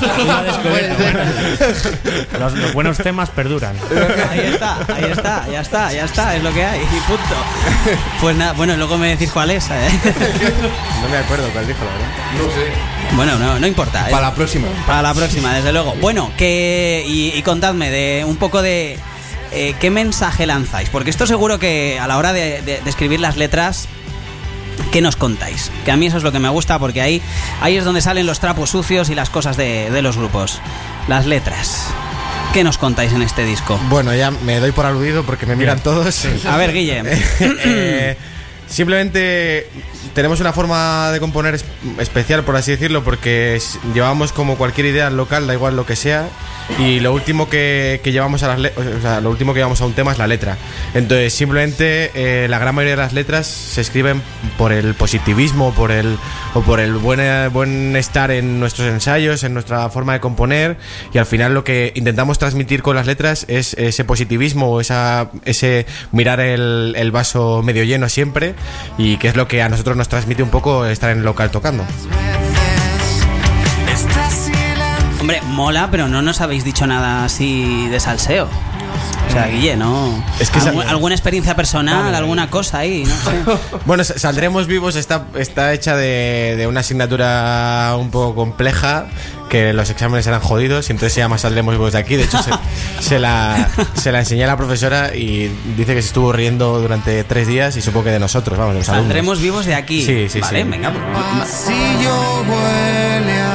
Los, 2.38 2.54
los 2.54 2.72
buenos 2.72 2.96
temas 2.98 3.30
perduran. 3.30 3.74
Ahí 4.30 4.40
está, 4.52 4.78
ahí 4.94 5.04
está, 5.10 5.46
ya 5.50 5.60
está, 5.60 5.92
ya 5.92 6.04
está, 6.04 6.36
es 6.36 6.42
lo 6.42 6.52
que 6.52 6.64
hay, 6.64 6.80
y 6.80 7.00
punto. 7.06 7.34
Pues 8.20 8.36
nada, 8.36 8.52
bueno, 8.52 8.76
luego 8.76 8.96
me 8.98 9.08
decís 9.08 9.30
cuál 9.30 9.50
es. 9.50 9.66
¿eh? 9.70 9.88
No 11.02 11.08
me 11.08 11.18
acuerdo 11.18 11.48
cuál 11.52 11.66
dijo, 11.66 11.80
la 11.84 11.90
verdad. 11.92 12.08
No 12.38 12.44
sé. 12.54 12.99
Bueno, 13.16 13.38
no, 13.38 13.58
no 13.58 13.66
importa. 13.66 14.08
¿eh? 14.08 14.10
Para 14.10 14.28
la 14.28 14.34
próxima. 14.34 14.68
Para 14.86 15.02
la 15.02 15.14
próxima, 15.14 15.54
desde 15.54 15.72
luego. 15.72 15.94
Bueno, 16.00 16.30
que 16.36 17.04
y, 17.06 17.32
y 17.36 17.42
contadme 17.42 17.90
de 17.90 18.24
un 18.24 18.36
poco 18.36 18.62
de 18.62 18.98
eh, 19.52 19.74
qué 19.80 19.90
mensaje 19.90 20.46
lanzáis, 20.46 20.88
porque 20.90 21.10
esto 21.10 21.26
seguro 21.26 21.58
que 21.58 21.98
a 22.00 22.06
la 22.06 22.16
hora 22.18 22.32
de, 22.32 22.62
de- 22.62 22.80
de 22.80 22.90
escribir 22.90 23.20
las 23.20 23.36
letras, 23.36 23.88
¿qué 24.92 25.00
nos 25.00 25.16
contáis? 25.16 25.70
Que 25.84 25.90
a 25.90 25.96
mí 25.96 26.06
eso 26.06 26.16
es 26.18 26.22
lo 26.22 26.32
que 26.32 26.38
me 26.38 26.48
gusta, 26.48 26.78
porque 26.78 27.02
ahí, 27.02 27.20
ahí 27.60 27.76
es 27.76 27.84
donde 27.84 28.00
salen 28.00 28.26
los 28.26 28.38
trapos 28.40 28.70
sucios 28.70 29.10
y 29.10 29.14
las 29.14 29.28
cosas 29.28 29.56
de, 29.56 29.90
de 29.90 30.02
los 30.02 30.16
grupos. 30.16 30.60
Las 31.08 31.26
letras. 31.26 31.86
¿Qué 32.52 32.64
nos 32.64 32.78
contáis 32.78 33.12
en 33.12 33.22
este 33.22 33.44
disco? 33.44 33.78
Bueno, 33.90 34.12
ya 34.14 34.30
me 34.32 34.58
doy 34.58 34.72
por 34.72 34.84
aludido 34.86 35.24
porque 35.24 35.46
me 35.46 35.54
miran 35.56 35.80
todos. 35.80 36.26
A 36.48 36.56
ver, 36.56 36.72
Guille. 36.72 37.02
Eh, 37.64 38.16
simplemente 38.70 39.68
tenemos 40.14 40.40
una 40.40 40.52
forma 40.52 41.10
de 41.12 41.20
componer 41.20 41.54
es- 41.54 41.64
especial, 41.98 42.44
por 42.44 42.56
así 42.56 42.70
decirlo, 42.70 43.04
porque 43.04 43.60
llevamos 43.94 44.32
como 44.32 44.56
cualquier 44.56 44.86
idea 44.86 45.10
local, 45.10 45.46
da 45.46 45.54
igual 45.54 45.76
lo 45.76 45.84
que 45.84 45.96
sea, 45.96 46.28
y 46.78 47.00
lo 47.00 47.12
último 47.12 47.48
que, 47.48 48.00
que 48.04 48.12
llevamos 48.12 48.42
a 48.44 48.56
las 48.56 48.72
o 48.76 49.00
sea, 49.02 49.20
lo 49.20 49.30
último 49.30 49.52
que 49.52 49.58
llevamos 49.58 49.80
a 49.80 49.86
un 49.86 49.92
tema 49.92 50.12
es 50.12 50.18
la 50.18 50.26
letra. 50.28 50.56
Entonces, 50.94 51.32
simplemente 51.34 52.10
eh, 52.14 52.46
la 52.48 52.58
gran 52.60 52.74
mayoría 52.74 52.96
de 52.96 53.02
las 53.02 53.12
letras 53.12 53.46
se 53.48 53.80
escriben 53.80 54.22
por 54.56 54.72
el 54.72 54.94
positivismo, 54.94 55.74
por 55.74 55.90
el 55.90 56.16
o 56.54 56.62
por 56.62 56.78
el 56.80 56.94
buen 56.94 57.20
buen 57.52 57.96
estar 57.96 58.30
en 58.30 58.60
nuestros 58.60 58.88
ensayos, 58.88 59.42
en 59.42 59.52
nuestra 59.52 59.88
forma 59.90 60.12
de 60.12 60.20
componer, 60.20 60.76
y 61.12 61.18
al 61.18 61.26
final 61.26 61.54
lo 61.54 61.64
que 61.64 61.92
intentamos 61.96 62.38
transmitir 62.38 62.82
con 62.82 62.94
las 62.96 63.06
letras 63.06 63.44
es 63.48 63.74
ese 63.74 64.04
positivismo 64.04 64.70
o 64.70 64.80
esa 64.80 65.30
ese 65.44 65.86
mirar 66.12 66.38
el, 66.40 66.94
el 66.96 67.10
vaso 67.10 67.62
medio 67.64 67.82
lleno 67.84 68.08
siempre 68.08 68.54
y 68.98 69.16
que 69.16 69.28
es 69.28 69.36
lo 69.36 69.48
que 69.48 69.62
a 69.62 69.68
nosotros 69.68 69.96
nos 69.96 70.08
transmite 70.08 70.42
un 70.42 70.50
poco 70.50 70.84
estar 70.86 71.10
en 71.10 71.24
local 71.24 71.50
tocando. 71.50 71.84
Hombre, 75.20 75.42
mola, 75.48 75.88
pero 75.90 76.08
no 76.08 76.22
nos 76.22 76.40
habéis 76.40 76.64
dicho 76.64 76.86
nada 76.86 77.24
así 77.24 77.88
de 77.88 78.00
salseo. 78.00 78.48
O 79.30 79.32
sea, 79.32 79.46
Guille, 79.46 79.76
¿no? 79.76 80.22
Es 80.40 80.50
que 80.50 80.58
Algu- 80.58 80.84
alguna 80.86 81.14
experiencia 81.14 81.54
personal, 81.56 82.12
alguna 82.14 82.50
cosa 82.50 82.78
ahí, 82.78 83.04
no 83.04 83.14
sé. 83.14 83.60
Bueno, 83.86 84.02
sa- 84.04 84.18
Saldremos 84.18 84.66
Vivos 84.66 84.96
está, 84.96 85.24
está 85.38 85.72
hecha 85.72 85.96
de, 85.96 86.54
de 86.58 86.66
una 86.66 86.80
asignatura 86.80 87.94
un 87.98 88.10
poco 88.10 88.34
compleja, 88.34 89.06
que 89.48 89.72
los 89.72 89.88
exámenes 89.90 90.26
eran 90.26 90.40
jodidos, 90.40 90.88
y 90.88 90.92
entonces 90.92 91.12
se 91.12 91.20
llama 91.20 91.38
Saldremos 91.38 91.74
Vivos 91.74 91.92
de 91.92 91.98
aquí. 91.98 92.16
De 92.16 92.24
hecho, 92.24 92.38
se, 92.42 92.50
se 93.00 93.18
la, 93.20 93.68
se 93.94 94.10
la 94.12 94.18
enseñé 94.20 94.44
a 94.44 94.48
la 94.48 94.56
profesora 94.56 95.14
y 95.14 95.48
dice 95.76 95.94
que 95.94 96.02
se 96.02 96.08
estuvo 96.08 96.32
riendo 96.32 96.80
durante 96.80 97.22
tres 97.24 97.46
días 97.46 97.76
y 97.76 97.82
supongo 97.82 98.04
que 98.06 98.10
de 98.10 98.18
nosotros, 98.20 98.58
vamos, 98.58 98.74
de 98.74 98.80
los 98.80 98.88
alumnos. 98.88 99.06
Saldremos 99.08 99.40
vivos 99.40 99.64
de 99.66 99.74
aquí. 99.76 100.04
Sí, 100.04 100.28
sí, 100.28 100.40
vale, 100.40 100.62
sí. 100.64 100.68
venga. 100.68 100.90
pues, 100.92 101.48
Pasillo 101.48 102.14
huele 102.48 103.49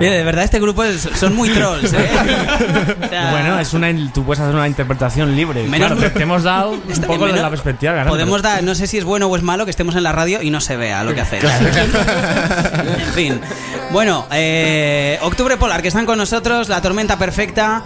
Oye, 0.00 0.10
de 0.10 0.24
verdad, 0.24 0.44
este 0.44 0.58
grupo 0.60 0.82
es- 0.84 1.08
son 1.14 1.34
muy 1.36 1.48
trolls, 1.50 1.92
¿eh? 1.92 2.08
O 3.04 3.08
sea, 3.08 3.30
Bueno, 3.30 3.58
es 3.60 3.72
una, 3.74 3.92
tú 4.12 4.24
puedes 4.24 4.40
hacer 4.40 4.54
una 4.54 4.66
interpretación 4.68 5.34
libre. 5.36 5.62
Menos- 5.68 5.92
Claro, 5.92 6.00
te, 6.00 6.10
te 6.10 6.22
hemos 6.24 6.42
dado 6.42 6.70
un 6.72 6.82
está- 6.90 7.06
poco 7.06 7.26
de 7.26 7.32
la 7.40 7.48
perspectiva. 7.50 7.92
ganando. 7.92 8.10
Podemos 8.12 8.42
dar, 8.42 8.62
no 8.62 8.74
sé 8.74 8.86
si 8.86 8.98
es 8.98 9.04
bueno 9.04 9.26
o 9.28 9.36
es 9.36 9.42
malo 9.42 9.64
que 9.64 9.70
estemos 9.70 9.94
en 9.96 10.02
la 10.02 10.12
radio 10.12 10.42
y 10.42 10.50
no 10.50 10.60
se 10.60 10.76
vea 10.76 11.04
lo 11.04 11.14
que 11.14 11.20
hacéis. 11.20 11.44
en 11.44 13.12
fin. 13.14 13.40
Bueno, 13.92 14.26
eh, 14.32 15.18
Octubre 15.22 15.56
Polar, 15.56 15.80
que 15.82 15.88
están 15.88 16.06
con 16.06 16.18
nosotros, 16.18 16.68
La 16.68 16.80
Tormenta 16.82 17.16
Perfecta, 17.18 17.82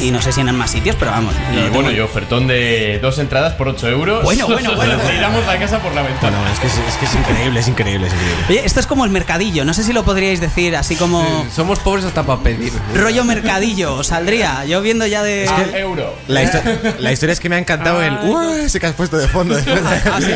Y 0.02 0.12
no 0.12 0.22
sé 0.22 0.32
si 0.32 0.42
en 0.42 0.54
más 0.56 0.72
sitios, 0.72 0.96
pero 1.00 1.12
vamos. 1.12 1.34
Y 1.54 1.70
bueno, 1.70 1.92
y 1.92 2.00
ofertón 2.00 2.48
de 2.48 3.00
dos 3.02 3.18
entradas 3.20 3.54
por 3.54 3.68
8 3.70 3.88
euros. 3.90 4.24
Bueno, 4.24 4.46
bueno, 4.48 4.76
bueno, 4.76 4.96
bueno. 4.98 5.10
Tiramos 5.16 5.46
la 5.46 5.58
casa 5.60 5.80
por 5.80 5.94
la 5.94 6.02
ventana. 6.04 6.38
Bueno, 6.38 6.54
es 6.54 6.60
que 6.60 6.68
es, 6.68 6.74
es 6.74 6.96
que 6.98 7.06
es 7.06 7.16
increíble, 7.16 7.60
es 7.60 7.68
increíble, 7.68 8.08
es 8.08 8.14
increíble. 8.14 8.44
Oye, 8.50 8.62
esto 8.66 8.80
es 8.80 8.88
como 8.88 9.06
el 9.06 9.12
mercadillo, 9.12 9.66
no 9.66 9.74
sé 9.74 9.84
si 9.84 9.94
lo 9.94 10.04
podríais 10.04 10.40
decir 10.42 10.76
así 10.76 10.96
como 10.96 11.46
Somos 11.56 11.80
pobres 11.80 12.06
hasta 12.06 12.24
para 12.24 12.42
pedir. 12.42 12.72
rollo 12.96 13.24
mercadillo, 13.24 13.96
os 13.96 14.08
saldría. 14.08 14.66
Yo 14.66 14.82
viendo 14.82 15.06
ya 15.08 15.24
de. 15.24 15.48
Ah, 15.50 15.78
euro. 15.78 16.14
La, 16.28 16.44
histo- 16.44 16.62
la 17.00 17.12
historia 17.12 17.34
es 17.34 17.40
que 17.40 17.50
me 17.50 17.56
ha 17.56 17.60
encantado 17.60 18.02
el 18.04 18.14
"Uah", 18.24 18.58
ese 18.66 18.80
que 18.80 18.88
has 18.88 18.94
puesto 18.96 19.18
de 19.18 19.28
fondo. 19.28 19.56
de- 19.56 19.64
Ah, 20.08 20.20
sí, 20.22 20.34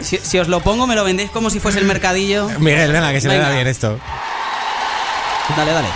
si, 0.00 0.16
si 0.18 0.38
os 0.38 0.48
lo 0.48 0.60
pongo, 0.60 0.86
me 0.86 0.94
lo 0.94 1.04
vendéis 1.04 1.30
como 1.30 1.50
si 1.50 1.60
fuese 1.60 1.78
el 1.78 1.84
mercadillo. 1.84 2.48
Miguel, 2.58 2.83
venga, 2.92 3.12
que 3.12 3.20
se 3.20 3.28
le 3.28 3.34
da 3.38 3.44
Venga. 3.44 3.54
bien 3.54 3.66
esto. 3.68 3.98
Dale, 5.56 5.72
dale. 5.72 5.88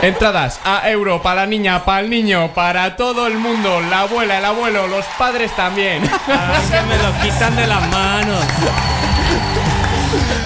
Entradas 0.00 0.60
a 0.64 0.88
euro 0.90 1.20
para 1.22 1.40
la 1.42 1.46
niña, 1.46 1.84
para 1.84 2.00
el 2.00 2.10
niño, 2.10 2.52
para 2.54 2.94
todo 2.94 3.26
el 3.26 3.36
mundo, 3.36 3.80
la 3.80 4.00
abuela, 4.02 4.38
el 4.38 4.44
abuelo, 4.44 4.86
los 4.86 5.04
padres 5.18 5.50
también. 5.56 6.02
que 6.26 6.80
me 6.82 6.96
lo 6.98 7.12
quitan 7.20 7.56
de 7.56 7.66
las 7.66 7.88
manos. 7.88 8.44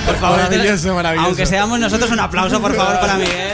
Por 0.07 0.17
favor, 0.17 0.39
Maravilloso, 0.39 0.95
maravilloso. 0.95 1.29
Aunque 1.29 1.47
seamos 1.47 1.79
nosotros, 1.79 2.11
un 2.11 2.21
aplauso, 2.21 2.61
por 2.61 2.75
favor, 2.75 2.99
para 2.99 3.15
Miguel. 3.15 3.52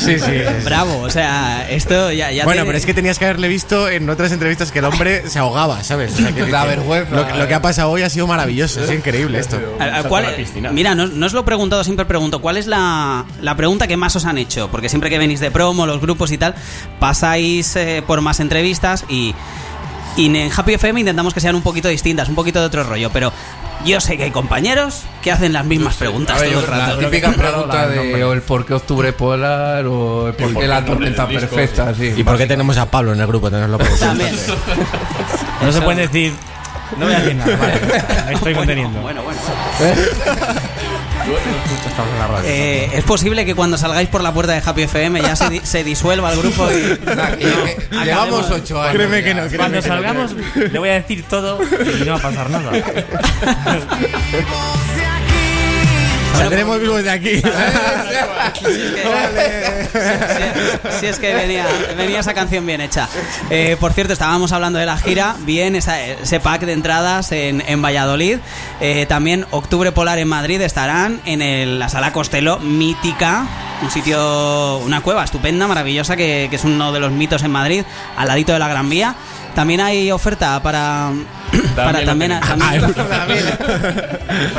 Sí, 0.00 0.18
sí. 0.18 0.32
Bravo, 0.64 1.00
o 1.02 1.10
sea, 1.10 1.68
esto 1.70 2.10
ya. 2.12 2.30
ya 2.32 2.44
Bueno, 2.44 2.64
pero 2.64 2.76
es 2.78 2.86
que 2.86 2.94
tenías 2.94 3.18
que 3.18 3.26
haberle 3.26 3.48
visto 3.48 3.88
en 3.88 4.08
otras 4.08 4.32
entrevistas 4.32 4.72
que 4.72 4.78
el 4.80 4.84
hombre 4.86 5.28
se 5.28 5.38
ahogaba, 5.38 5.82
¿sabes? 5.84 6.14
O 6.14 6.16
sea, 6.16 6.32
que- 6.32 6.46
La 6.50 6.64
vergüenza. 6.64 7.14
Lo, 7.14 7.26
que- 7.28 7.34
lo 7.34 7.46
que 7.48 7.54
ha 7.54 7.62
pasado 7.62 7.90
hoy 7.90 8.02
ha 8.02 8.10
sido 8.10 8.26
maravilloso, 8.26 8.82
es 8.82 8.90
increíble 8.90 9.38
esto. 9.38 9.56
¿A- 9.78 9.84
a 9.84 9.90
Salto 9.92 10.08
cuál- 10.08 10.24
a 10.26 10.30
la 10.30 10.36
piscina. 10.36 10.70
mira, 10.70 10.94
no, 10.94 11.06
no 11.06 11.26
os 11.26 11.32
lo 11.32 11.40
he 11.40 11.44
preguntado, 11.44 11.84
siempre 11.84 12.04
pregunto. 12.06 12.40
¿Cuál 12.40 12.56
es 12.56 12.66
la, 12.66 13.24
la 13.40 13.56
pregunta 13.56 13.86
que 13.86 13.96
más 13.96 14.16
os 14.16 14.24
han 14.24 14.38
hecho? 14.38 14.68
Porque 14.70 14.88
siempre 14.88 15.10
que 15.10 15.18
venís 15.18 15.40
de 15.40 15.50
promo, 15.50 15.86
los 15.86 16.00
grupos 16.00 16.32
y 16.32 16.38
tal, 16.38 16.54
pasáis 16.98 17.76
eh, 17.76 18.02
por 18.06 18.20
más 18.20 18.40
entrevistas 18.40 19.04
y, 19.08 19.34
y 20.16 20.26
en 20.36 20.50
Happy 20.54 20.74
FM 20.74 21.00
intentamos 21.00 21.34
que 21.34 21.40
sean 21.40 21.54
un 21.54 21.62
poquito 21.62 21.88
distintas, 21.88 22.28
un 22.28 22.34
poquito 22.34 22.60
de 22.60 22.66
otro 22.66 22.82
rollo. 22.84 23.10
Pero 23.12 23.32
yo 23.84 24.00
sé 24.00 24.16
que 24.16 24.24
hay 24.24 24.30
compañeros 24.30 25.02
que 25.22 25.32
hacen 25.32 25.52
las 25.52 25.64
mismas 25.64 25.94
preguntas 25.96 26.38
ver, 26.40 26.50
todo 26.50 26.60
el 26.60 26.66
yo- 26.66 26.70
la 26.72 26.86
rato. 26.86 26.98
típica 26.98 27.32
pregunta 27.32 27.88
de 27.88 28.24
o 28.24 28.32
el 28.32 28.42
por 28.42 28.66
qué 28.66 28.74
octubre 28.74 29.12
polar 29.12 29.86
o 29.86 30.28
el 30.28 30.34
por 30.34 30.52
por 30.52 30.62
qué 30.62 30.68
la 30.68 30.84
tormenta 30.84 31.26
perfecta, 31.26 31.94
sí. 31.94 32.12
¿Y 32.16 32.22
por 32.24 32.36
qué 32.36 32.46
tenemos 32.46 32.76
a 32.78 32.90
Pablo 32.90 33.12
en 33.12 33.20
el 33.20 33.26
grupo? 33.26 33.50
Tenerlo 33.50 33.78
por 33.78 33.88
También. 33.98 34.36
No 35.62 35.72
se 35.72 35.80
pueden 35.82 35.98
decir. 36.10 36.32
No 36.98 37.06
voy 37.06 37.14
a 37.14 37.20
decir 37.20 37.36
nada, 37.36 37.56
vale. 37.56 37.80
Me 38.26 38.32
estoy 38.34 38.54
conteniendo. 38.54 39.00
Bueno, 39.00 39.22
bueno, 39.22 39.40
bueno. 39.78 40.60
Estamos 41.20 42.12
en 42.12 42.18
la 42.18 42.26
radio. 42.26 42.48
Eh, 42.48 42.90
es 42.94 43.04
posible 43.04 43.44
que 43.44 43.54
cuando 43.54 43.76
salgáis 43.76 44.08
por 44.08 44.22
la 44.22 44.32
puerta 44.32 44.52
de 44.52 44.62
Happy 44.64 44.82
FM 44.82 45.20
ya 45.22 45.36
se, 45.36 45.50
di- 45.50 45.60
se 45.62 45.84
disuelva 45.84 46.32
el 46.32 46.38
grupo 46.40 46.66
y. 46.70 46.98
Llevamos 48.04 48.50
ocho 48.50 48.80
años. 48.82 48.94
Créeme 48.94 49.22
que 49.22 49.34
no, 49.34 49.40
créeme 49.42 49.56
Cuando 49.58 49.82
que 49.82 49.88
no. 49.88 49.94
salgamos, 49.94 50.34
le 50.56 50.78
voy 50.78 50.88
a 50.88 50.94
decir 50.94 51.24
todo 51.28 51.60
y 51.62 52.04
no 52.04 52.12
va 52.12 52.18
a 52.18 52.22
pasar 52.22 52.50
nada. 52.50 52.72
Saldremos 56.36 56.80
vivos 56.80 57.02
de 57.02 57.10
aquí. 57.10 57.42
Si 61.00 61.06
es 61.06 61.18
que 61.18 61.34
venía, 61.34 61.66
venía 61.96 62.20
esa 62.20 62.32
canción 62.34 62.64
bien 62.66 62.80
hecha. 62.80 63.08
Eh, 63.50 63.76
por 63.78 63.92
cierto, 63.92 64.12
estábamos 64.12 64.52
hablando 64.52 64.78
de 64.78 64.86
la 64.86 64.96
gira. 64.96 65.36
Bien, 65.40 65.76
esa- 65.76 66.00
ese 66.02 66.40
pack 66.40 66.62
de 66.62 66.72
entradas 66.72 67.32
en, 67.32 67.62
en 67.66 67.82
Valladolid. 67.82 68.38
Eh, 68.80 69.06
también 69.06 69.46
Octubre 69.50 69.92
Polar 69.92 70.18
en 70.18 70.28
Madrid 70.28 70.60
estarán 70.62 71.20
en 71.26 71.42
el- 71.42 71.78
la 71.78 71.88
Sala 71.88 72.12
Costello, 72.12 72.58
mítica. 72.58 73.46
Un 73.82 73.90
sitio, 73.90 74.78
una 74.78 75.00
cueva 75.00 75.24
estupenda, 75.24 75.66
maravillosa, 75.66 76.14
que, 76.16 76.48
que 76.50 76.56
es 76.56 76.64
uno 76.64 76.92
de 76.92 77.00
los 77.00 77.10
mitos 77.12 77.42
en 77.42 77.50
Madrid, 77.50 77.82
al 78.16 78.28
ladito 78.28 78.52
de 78.52 78.58
la 78.58 78.68
Gran 78.68 78.90
Vía. 78.90 79.14
También 79.54 79.80
hay 79.80 80.10
oferta 80.12 80.62
para. 80.62 81.10
para 81.74 82.00
lo 82.00 82.06
también, 82.06 82.38
tenéis. 82.40 82.94
también- 82.94 83.44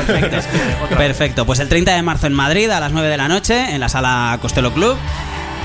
Perfecto. 0.06 0.96
Perfecto. 0.96 1.46
Pues 1.46 1.60
el 1.60 1.68
30 1.68 1.94
de 1.94 2.02
marzo 2.02 2.26
en 2.26 2.32
Madrid 2.34 2.68
a 2.70 2.80
las 2.80 2.92
9 2.92 3.08
de 3.08 3.16
la 3.16 3.28
noche 3.28 3.74
en 3.74 3.80
la 3.80 3.88
sala 3.88 4.38
Costello 4.42 4.72
Club. 4.74 4.96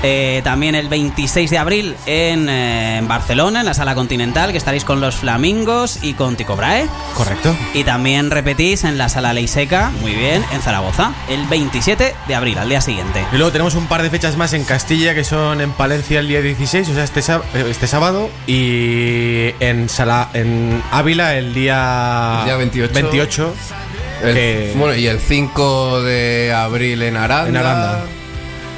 Eh, 0.04 0.42
también 0.44 0.74
el 0.76 0.88
26 0.88 1.50
de 1.50 1.58
abril 1.58 1.96
en, 2.06 2.48
eh, 2.48 2.98
en 2.98 3.08
Barcelona, 3.08 3.60
en 3.60 3.66
la 3.66 3.74
sala 3.74 3.94
Continental, 3.96 4.52
que 4.52 4.58
estaréis 4.58 4.84
con 4.84 5.00
los 5.00 5.16
Flamingos 5.16 5.98
y 6.02 6.14
con 6.14 6.36
Tico 6.36 6.54
Brahe. 6.54 6.86
Correcto. 7.16 7.56
Y 7.74 7.82
también 7.82 8.30
repetís 8.30 8.84
en 8.84 8.96
la 8.96 9.08
sala 9.08 9.32
Ley 9.32 9.48
Seca, 9.48 9.90
muy 10.00 10.12
bien, 10.14 10.44
en 10.52 10.60
Zaragoza, 10.62 11.12
el 11.28 11.44
27 11.46 12.14
de 12.28 12.34
abril, 12.34 12.58
al 12.58 12.68
día 12.68 12.80
siguiente. 12.80 13.24
Y 13.32 13.36
luego 13.36 13.50
tenemos 13.50 13.74
un 13.74 13.86
par 13.86 14.02
de 14.02 14.10
fechas 14.10 14.36
más 14.36 14.52
en 14.52 14.64
Castilla 14.64 15.14
que 15.14 15.24
son 15.24 15.60
en 15.60 15.72
Palencia 15.72 16.20
el 16.20 16.28
día 16.28 16.42
16, 16.42 16.88
o 16.90 16.94
sea, 16.94 17.02
este, 17.02 17.18
eh, 17.20 17.66
este 17.68 17.88
sábado, 17.88 18.30
y 18.46 19.50
en, 19.58 19.88
Sala, 19.88 20.28
en 20.32 20.80
Ávila 20.92 21.36
el 21.36 21.54
día, 21.54 22.38
El 22.40 22.44
día 22.44 22.56
28. 22.56 22.92
28, 22.94 23.54
El- 24.22 24.34
que- 24.34 24.74
Bueno, 24.76 24.94
y 24.94 25.06
el 25.08 25.18
5 25.18 26.02
de 26.02 26.52
abril 26.54 27.02
en 27.02 27.16
Aranda. 27.16 27.48
En 27.48 27.56
Aranda. 27.56 28.04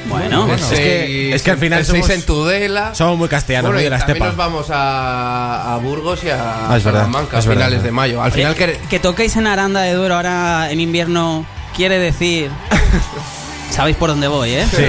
Bueno, 0.09 0.47
El 0.47 0.59
Es 0.59 0.65
que- 0.67 1.35
es 1.35 1.43
que 1.43 1.51
al 1.53 1.59
final 1.59 1.85
somos- 1.85 2.11
en 2.11 2.23
Tudela. 2.23 2.95
somos 2.95 3.17
muy 3.19 3.29
castellanos, 3.29 3.69
Bueno, 3.69 3.77
muy 3.79 3.83
y 3.83 3.85
de 3.85 3.91
la 3.91 3.99
también 3.99 4.17
estepa. 4.17 4.27
nos 4.29 4.37
vamos 4.37 4.67
a, 4.71 5.75
a 5.75 5.77
Burgos 5.79 6.25
y 6.25 6.31
a 6.31 6.69
Ah, 6.71 6.77
es 6.77 6.85
verdad, 6.85 7.01
Salamanca 7.03 7.39
es 7.39 7.47
a 7.47 7.51
finales 7.51 7.79
es 7.79 7.85
de 7.85 7.91
mayo. 7.93 8.23
Al 8.23 8.33
final 8.33 8.55
que 8.55 8.79
que 8.89 8.99
toquéis 8.99 9.37
en 9.37 9.47
Aranda 9.47 9.83
de 9.83 9.93
Duero 9.95 10.17
ahora 10.17 10.71
en 10.71 10.81
invierno 10.81 11.45
quiere 11.77 11.99
decir... 11.99 12.51
Sabéis 13.71 13.97
por 13.97 14.11
dónde 14.11 14.27
voy, 14.27 14.51
¿eh? 14.51 14.67
Sí. 14.69 14.83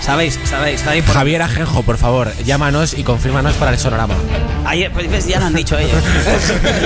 Sabéis, 0.00 0.38
sabéis, 0.44 0.80
sabéis 0.80 1.02
por 1.02 1.14
Javier 1.16 1.42
Ajenjo, 1.42 1.82
por 1.82 1.98
favor, 1.98 2.32
llámanos 2.44 2.94
y 2.96 3.02
confírmanos 3.02 3.54
para 3.54 3.72
el 3.72 3.78
sonorama. 3.80 4.14
Ahí, 4.64 4.88
pues, 4.94 5.26
ya 5.26 5.40
lo 5.40 5.46
han 5.46 5.54
dicho 5.54 5.76
ellos. 5.76 6.00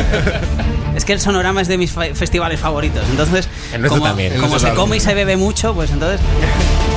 es 0.96 1.04
que 1.04 1.12
el 1.12 1.20
sonorama 1.20 1.60
es 1.60 1.68
de 1.68 1.76
mis 1.76 1.92
fa- 1.92 2.06
festivales 2.14 2.58
favoritos. 2.58 3.04
Entonces, 3.10 3.50
El 3.70 3.86
como, 3.86 4.02
también. 4.04 4.32
Se 4.58 4.72
come 4.72 4.96
y 4.96 5.00
se 5.00 5.12
bebe 5.12 5.36
mucho, 5.36 5.74
pues 5.74 5.90
entonces. 5.90 6.20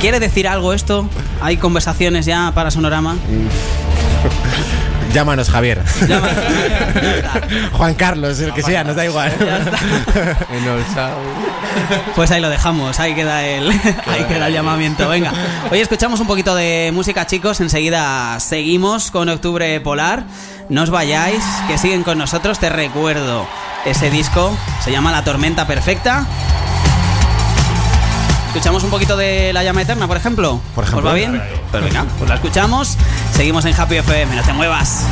¿Quiere 0.00 0.20
decir 0.20 0.46
algo 0.46 0.72
esto? 0.72 1.08
¿Hay 1.42 1.56
conversaciones 1.56 2.24
ya 2.26 2.52
para 2.54 2.70
Sonorama? 2.70 3.16
Llámanos, 5.12 5.48
Javier. 5.48 5.82
Llama- 6.06 6.28
Juan 7.72 7.94
Carlos, 7.94 8.38
el 8.40 8.52
que 8.52 8.62
sea, 8.62 8.84
nos 8.84 8.94
da 8.94 9.04
igual. 9.06 9.32
Pues 12.14 12.30
ahí 12.30 12.40
lo 12.40 12.48
dejamos, 12.50 12.98
ahí 13.00 13.14
queda 13.14 13.44
el, 13.46 13.70
ahí 13.70 14.24
queda 14.28 14.48
el 14.48 14.52
llamamiento. 14.54 15.08
Venga, 15.08 15.32
hoy 15.70 15.80
escuchamos 15.80 16.20
un 16.20 16.26
poquito 16.26 16.54
de 16.54 16.90
música, 16.92 17.26
chicos. 17.26 17.60
Enseguida 17.60 18.38
seguimos 18.40 19.10
con 19.10 19.28
Octubre 19.28 19.80
Polar. 19.80 20.24
No 20.68 20.82
os 20.82 20.90
vayáis, 20.90 21.42
que 21.68 21.78
siguen 21.78 22.02
con 22.02 22.18
nosotros. 22.18 22.58
Te 22.58 22.68
recuerdo 22.68 23.46
ese 23.86 24.10
disco, 24.10 24.56
se 24.84 24.90
llama 24.92 25.10
La 25.12 25.24
Tormenta 25.24 25.66
Perfecta. 25.66 26.26
¿Escuchamos 28.58 28.82
un 28.82 28.90
poquito 28.90 29.16
de 29.16 29.52
La 29.52 29.62
Llama 29.62 29.82
Eterna, 29.82 30.08
por 30.08 30.16
ejemplo? 30.16 30.60
Por 30.74 30.82
ejemplo. 30.82 31.08
¿Os 31.08 31.14
va 31.14 31.16
bien? 31.16 31.40
Pues 31.70 31.84
venga, 31.84 32.04
pues 32.18 32.28
la 32.28 32.34
escuchamos. 32.34 32.98
Seguimos 33.32 33.64
en 33.66 33.80
Happy 33.80 33.98
FM, 33.98 34.34
no 34.34 34.42
te 34.42 34.52
muevas. 34.52 35.04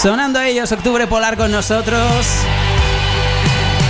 Sonando 0.00 0.40
ellos, 0.40 0.72
Octubre 0.72 1.06
Polar 1.06 1.36
con 1.36 1.52
nosotros. 1.52 2.26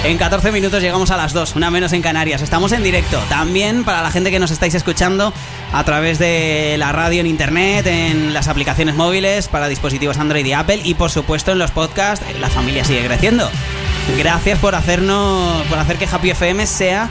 En 0.02 0.18
14 0.18 0.50
minutos 0.50 0.82
llegamos 0.82 1.12
a 1.12 1.16
las 1.16 1.32
2, 1.32 1.54
una 1.54 1.70
menos 1.70 1.92
en 1.92 2.02
Canarias. 2.02 2.42
Estamos 2.42 2.72
en 2.72 2.82
directo. 2.82 3.22
También 3.28 3.84
para 3.84 4.02
la 4.02 4.10
gente 4.10 4.32
que 4.32 4.40
nos 4.40 4.50
estáis 4.50 4.74
escuchando 4.74 5.32
a 5.72 5.84
través 5.84 6.18
de 6.18 6.74
la 6.78 6.90
radio 6.90 7.20
en 7.20 7.28
internet, 7.28 7.86
en 7.86 8.34
las 8.34 8.48
aplicaciones 8.48 8.96
móviles 8.96 9.46
para 9.46 9.68
dispositivos 9.68 10.18
Android 10.18 10.44
y 10.44 10.52
Apple 10.52 10.80
y 10.82 10.94
por 10.94 11.12
supuesto 11.12 11.52
en 11.52 11.60
los 11.60 11.70
podcasts. 11.70 12.26
La 12.40 12.50
familia 12.50 12.84
sigue 12.84 13.06
creciendo. 13.06 13.48
Gracias 14.18 14.58
por 14.58 14.74
hacernos, 14.74 15.62
por 15.68 15.78
hacer 15.78 15.96
que 15.96 16.08
Happy 16.10 16.30
FM 16.30 16.66
sea 16.66 17.08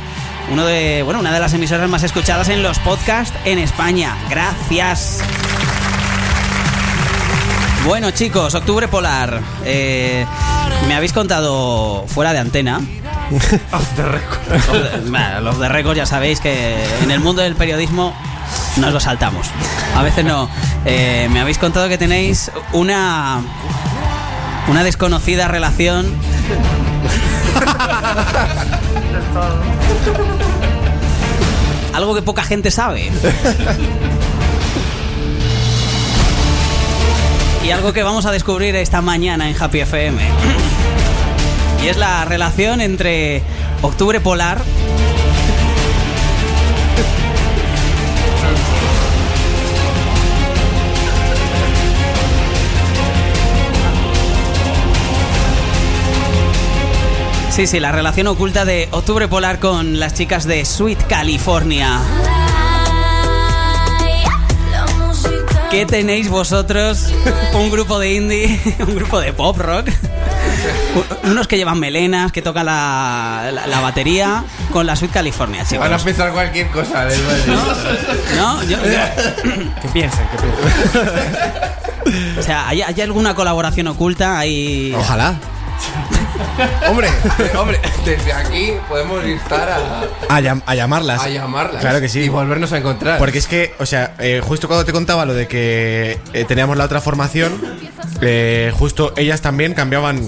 uno 0.51 0.65
de, 0.65 1.03
bueno, 1.03 1.21
una 1.21 1.31
de 1.31 1.39
las 1.39 1.53
emisoras 1.53 1.89
más 1.89 2.03
escuchadas 2.03 2.49
en 2.49 2.63
los 2.63 2.79
podcasts 2.79 3.37
en 3.45 3.59
España. 3.59 4.17
Gracias. 4.29 5.21
Bueno 7.85 8.11
chicos, 8.11 8.53
Octubre 8.55 8.87
Polar. 8.87 9.39
Eh, 9.65 10.25
me 10.87 10.95
habéis 10.95 11.13
contado 11.13 12.05
fuera 12.07 12.33
de 12.33 12.39
antena. 12.39 12.81
Off 13.71 13.87
the 13.95 14.03
record. 14.03 15.09
Bueno, 15.09 15.41
los 15.41 15.59
de 15.59 15.69
récords 15.69 15.97
ya 15.97 16.05
sabéis 16.05 16.39
que 16.39 16.75
en 17.03 17.11
el 17.11 17.19
mundo 17.19 17.41
del 17.41 17.55
periodismo 17.55 18.13
nos 18.77 18.93
lo 18.93 18.99
saltamos. 18.99 19.47
A 19.95 20.03
veces 20.03 20.25
no. 20.25 20.49
Eh, 20.85 21.29
me 21.31 21.39
habéis 21.39 21.57
contado 21.57 21.87
que 21.87 21.97
tenéis 21.97 22.51
una 22.73 23.41
una 24.67 24.83
desconocida 24.83 25.47
relación. 25.47 26.13
Algo 31.93 32.13
que 32.13 32.21
poca 32.21 32.43
gente 32.43 32.69
sabe. 32.71 33.09
Y 37.69 37.71
algo 37.71 37.93
que 37.93 38.01
vamos 38.01 38.25
a 38.25 38.31
descubrir 38.31 38.75
esta 38.75 38.99
mañana 38.99 39.47
en 39.47 39.55
Happy 39.55 39.81
FM. 39.81 40.19
Y 41.83 41.87
es 41.87 41.97
la 41.97 42.25
relación 42.25 42.81
entre 42.81 43.43
Octubre 43.83 44.19
Polar 44.19 44.63
Sí, 57.51 57.67
sí, 57.67 57.79
la 57.79 57.91
relación 57.91 58.25
oculta 58.25 58.65
de 58.65 58.89
Octubre 58.89 59.27
Polar 59.27 59.59
con 59.59 59.99
las 59.99 60.15
chicas 60.15 60.45
de 60.45 60.65
Sweet 60.65 61.05
California. 61.05 61.99
¿Qué 65.71 65.85
tenéis 65.85 66.29
vosotros? 66.29 67.13
Un 67.53 67.69
grupo 67.69 67.99
de 67.99 68.13
indie, 68.13 68.59
un 68.79 68.95
grupo 68.95 69.19
de 69.19 69.33
pop 69.33 69.57
rock. 69.57 69.87
Unos 71.23 71.47
que 71.47 71.57
llevan 71.57 71.79
melenas, 71.79 72.31
que 72.31 72.41
tocan 72.41 72.65
la, 72.65 73.49
la- 73.53 73.67
la 73.67 73.79
batería 73.79 74.43
con 74.71 74.85
la 74.87 74.95
Sweet 74.95 75.11
California, 75.11 75.63
chicos. 75.63 75.79
Van 75.79 75.93
a 75.93 75.97
pensar 76.03 76.31
cualquier 76.31 76.67
cosa 76.69 77.05
del 77.05 77.19
¿No? 78.35 78.63
Yo- 78.63 78.77
¿Qué 78.81 79.87
piensan? 79.93 80.27
¿Qué 80.31 80.37
piensan? 80.37 81.69
o 82.39 82.43
sea, 82.43 82.67
¿hay, 82.67 82.81
hay 82.81 83.01
alguna 83.01 83.35
colaboración 83.35 83.87
oculta? 83.87 84.39
¿Hay... 84.39 84.93
Ojalá. 84.97 85.35
Hombre, 86.89 87.07
hombre, 87.57 87.79
desde 88.05 88.33
aquí 88.33 88.73
podemos 88.87 89.25
instar 89.25 89.69
a, 89.69 90.35
A, 90.35 90.41
llam- 90.41 90.61
a 90.65 90.75
llamarlas. 90.75 91.21
a 91.21 91.29
llamarlas. 91.29 91.81
Claro 91.81 91.99
que 92.01 92.09
sí. 92.09 92.19
Y 92.21 92.29
volvernos 92.29 92.71
a 92.73 92.77
encontrar. 92.77 93.17
Porque 93.17 93.37
es 93.39 93.47
que, 93.47 93.73
o 93.79 93.85
sea, 93.85 94.15
eh, 94.19 94.41
justo 94.43 94.67
cuando 94.67 94.85
te 94.85 94.91
contaba 94.91 95.25
lo 95.25 95.33
de 95.33 95.47
que 95.47 96.19
eh, 96.33 96.45
teníamos 96.45 96.77
la 96.77 96.85
otra 96.85 97.01
formación, 97.01 97.53
eh, 98.21 98.71
justo 98.77 99.13
ellas 99.17 99.41
también 99.41 99.73
cambiaban 99.73 100.21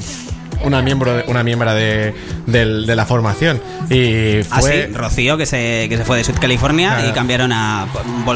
una 0.63 0.81
miembro 0.83 1.15
de- 1.15 1.23
una 1.27 1.43
miembra 1.43 1.73
de, 1.73 2.13
de 2.45 2.95
la 2.95 3.05
formación. 3.07 3.59
Y 3.89 4.41
Ah, 4.51 4.59
fue. 4.59 4.85
sí, 4.87 4.93
Rocío, 4.93 5.35
que 5.37 5.45
se, 5.47 5.87
que 5.89 5.97
se 5.97 6.05
fue 6.05 6.17
de 6.17 6.23
Sweet 6.23 6.37
California 6.39 6.93
Claro. 6.95 7.09
y 7.09 7.11
cambiaron 7.13 7.51
a... 7.51 7.87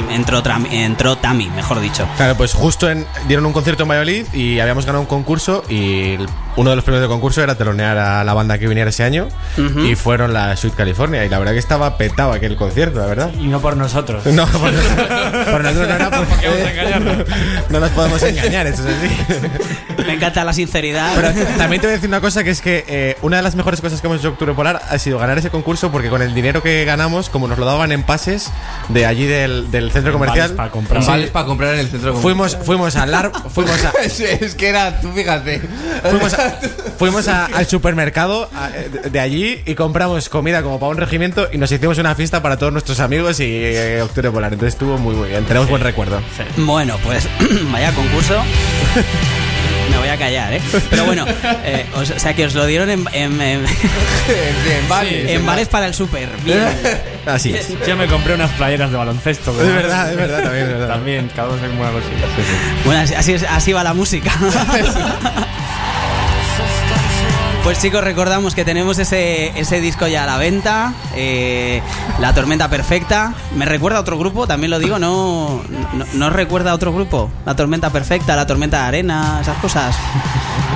Entró, 0.10 0.42
entró 0.72 1.18
Tami, 1.18 1.48
mejor 1.56 1.80
dicho. 1.82 2.08
Claro, 2.18 2.36
pues 2.36 2.54
justo 2.54 2.90
en, 2.90 3.06
dieron 3.28 3.46
un 3.46 3.54
concierto 3.54 3.84
en 3.84 3.90
Valladolid 3.90 4.26
y 4.34 4.60
habíamos 4.60 4.86
ganado 4.88 5.02
un 5.02 5.08
concurso 5.08 5.64
y 5.70 6.18
uno 6.58 6.70
de 6.70 6.76
los 6.76 6.86
premios 6.86 7.02
del 7.02 7.10
concurso 7.10 7.42
era 7.44 7.56
telonear 7.56 7.98
a 7.98 8.24
la 8.24 8.34
banda 8.34 8.58
que 8.58 8.68
viniera 8.68 8.90
ese 8.90 9.04
año 9.04 9.28
y 9.58 9.96
fueron 9.96 10.34
la 10.34 10.56
Sweet 10.56 10.76
California 10.76 11.26
y 11.26 11.30
la 11.30 11.40
verdad 11.40 11.54
que 11.54 11.60
estaba 11.60 11.98
petado 11.98 12.32
aquel 12.32 12.56
concierto, 12.56 13.00
la 13.00 13.06
verdad. 13.08 13.32
Y 13.40 13.48
no 13.48 13.60
por 13.62 13.76
nosotros. 13.78 14.24
No, 14.36 14.46
por, 14.48 14.72
por 15.52 15.64
nosotros 15.64 15.88
no 15.88 15.96
era 15.96 16.10
porque 16.10 17.26
no 17.70 17.80
nos 17.80 17.90
podemos 17.92 18.22
engañar, 18.24 18.68
eso 18.68 18.84
es 18.88 18.96
así. 18.96 20.04
Me 20.06 20.14
encanta 20.14 20.44
la 20.44 20.54
sinceridad. 20.54 21.14
Pero 21.16 21.30
también 21.58 21.82
te 21.82 21.88
voy 21.88 21.94
a 21.94 21.96
decir 21.98 22.10
una 22.10 22.22
cosa 22.22 22.44
que 22.44 22.50
es 22.52 22.62
que 22.62 22.84
eh, 22.88 23.18
una 23.22 23.38
de 23.38 23.44
las 23.44 23.56
mejores 23.56 23.82
cosas 23.82 24.02
que 24.02 24.08
hemos 24.08 24.20
hecho 24.20 24.28
en 24.28 24.34
Octubre 24.34 24.54
Polar 24.54 24.82
ha 24.90 24.98
sido 25.00 25.18
ganar 25.20 25.38
ese 25.38 25.50
concurso 25.50 25.92
porque 25.92 26.10
con 26.10 26.22
el 26.22 26.34
dinero 26.34 26.62
que 26.62 26.86
ganamos, 26.86 27.30
como 27.30 27.48
nos 27.48 27.58
lo 27.58 27.66
daban 27.66 27.92
en 27.92 28.04
pases 28.04 28.52
de 28.90 29.06
allí 29.06 29.26
del, 29.26 29.72
del 29.72 29.92
centro 29.92 30.14
comercial, 30.14 30.50
Vales 30.50 30.58
para 30.58 30.72
comprar. 30.72 31.02
Sí. 31.04 31.08
Vales 31.10 31.30
para 31.32 31.46
comprar 31.46 31.74
en 31.74 31.80
el 31.80 31.88
centro 31.90 32.16
fuimos, 32.16 32.56
fuimos 32.64 32.96
al 32.96 33.12
Lar- 33.12 33.32
fuimos 33.50 33.84
a, 33.86 33.92
es, 34.04 34.20
es 34.20 34.56
que 34.56 34.70
era, 34.70 35.00
tú 35.02 35.12
fíjate. 35.14 35.62
fuimos, 36.10 36.34
a- 36.34 36.45
fuimos 37.00 37.28
a- 37.28 37.46
al 37.46 37.66
supermercado 37.68 38.50
a- 38.56 38.70
de, 38.70 39.10
de 39.10 39.20
allí 39.20 39.62
y 39.66 39.76
compramos 39.76 40.30
comida 40.30 40.62
como 40.64 40.80
para 40.80 40.92
un 40.92 40.98
regimiento 40.98 41.48
y 41.52 41.58
nos 41.58 41.72
hicimos 41.72 41.98
una 41.98 42.16
fiesta 42.16 42.42
para 42.42 42.58
todos 42.58 42.72
nuestros 42.74 43.00
amigos 43.00 43.40
y 43.40 43.46
eh, 43.46 44.02
Octubre 44.02 44.32
Polar. 44.32 44.54
Entonces 44.54 44.74
estuvo 44.76 44.98
muy 44.98 45.16
muy 45.16 45.30
bien. 45.30 45.44
Tenemos 45.46 45.70
buen 45.70 45.82
recuerdo. 45.82 46.22
Bueno, 46.58 46.98
pues 47.04 47.28
vaya 47.72 47.92
concurso. 47.94 48.42
Me 49.92 50.00
voy 50.00 50.08
a 50.10 50.18
callar, 50.18 50.52
¿eh? 50.52 50.62
Pero 50.90 51.06
bueno, 51.06 51.26
eh, 51.64 51.86
os- 51.96 52.10
o 52.10 52.20
sea 52.20 52.34
que 52.34 52.44
os 52.46 52.56
lo 52.56 52.66
dieron 52.66 52.90
en, 52.90 53.06
en, 53.14 53.40
en- 53.40 53.62
Bien, 53.64 53.70
vale. 54.90 55.34
en 55.34 55.46
vales 55.46 55.68
para 55.68 55.86
el 55.86 55.94
súper. 55.94 56.28
Así 57.26 57.54
es. 57.54 57.70
Yo 57.88 57.96
me 57.96 58.08
compré 58.08 58.34
unas 58.36 58.52
playeras 58.52 58.92
de 58.92 58.98
baloncesto. 58.98 59.52
Es 59.52 59.68
verdad, 59.74 60.12
es 60.12 60.18
verdad, 60.18 60.44
también 60.44 60.64
es 60.66 60.70
verdad. 60.74 60.88
También, 60.90 61.32
cada 61.36 61.50
uno 61.50 61.60
se 61.60 61.70
una 61.70 61.92
cosita. 61.92 62.28
Sí, 62.36 62.42
sí. 62.42 62.82
Bueno, 62.86 63.02
así, 63.18 63.36
así 63.48 63.74
va 63.74 63.84
la 63.84 63.94
música. 63.94 64.32
Pues 67.66 67.80
chicos, 67.80 68.04
recordamos 68.04 68.54
que 68.54 68.64
tenemos 68.64 69.00
ese, 69.00 69.48
ese 69.60 69.82
disco 69.82 70.06
ya 70.06 70.22
a 70.22 70.28
la 70.28 70.38
venta, 70.38 70.94
eh, 71.16 71.82
La 72.20 72.32
Tormenta 72.32 72.70
Perfecta. 72.70 73.34
Me 73.56 73.66
recuerda 73.66 73.98
a 73.98 74.02
otro 74.02 74.20
grupo, 74.20 74.46
también 74.46 74.70
lo 74.70 74.78
digo, 74.78 75.00
no, 75.00 75.64
no, 76.14 76.30
recuerda 76.30 76.70
a 76.70 76.76
otro 76.76 76.94
grupo. 76.94 77.32
La 77.44 77.56
Tormenta 77.56 77.90
Perfecta, 77.90 78.36
La 78.36 78.46
Tormenta 78.46 78.84
de 78.84 78.84
Arena, 78.84 79.40
esas 79.42 79.58
cosas. 79.58 79.96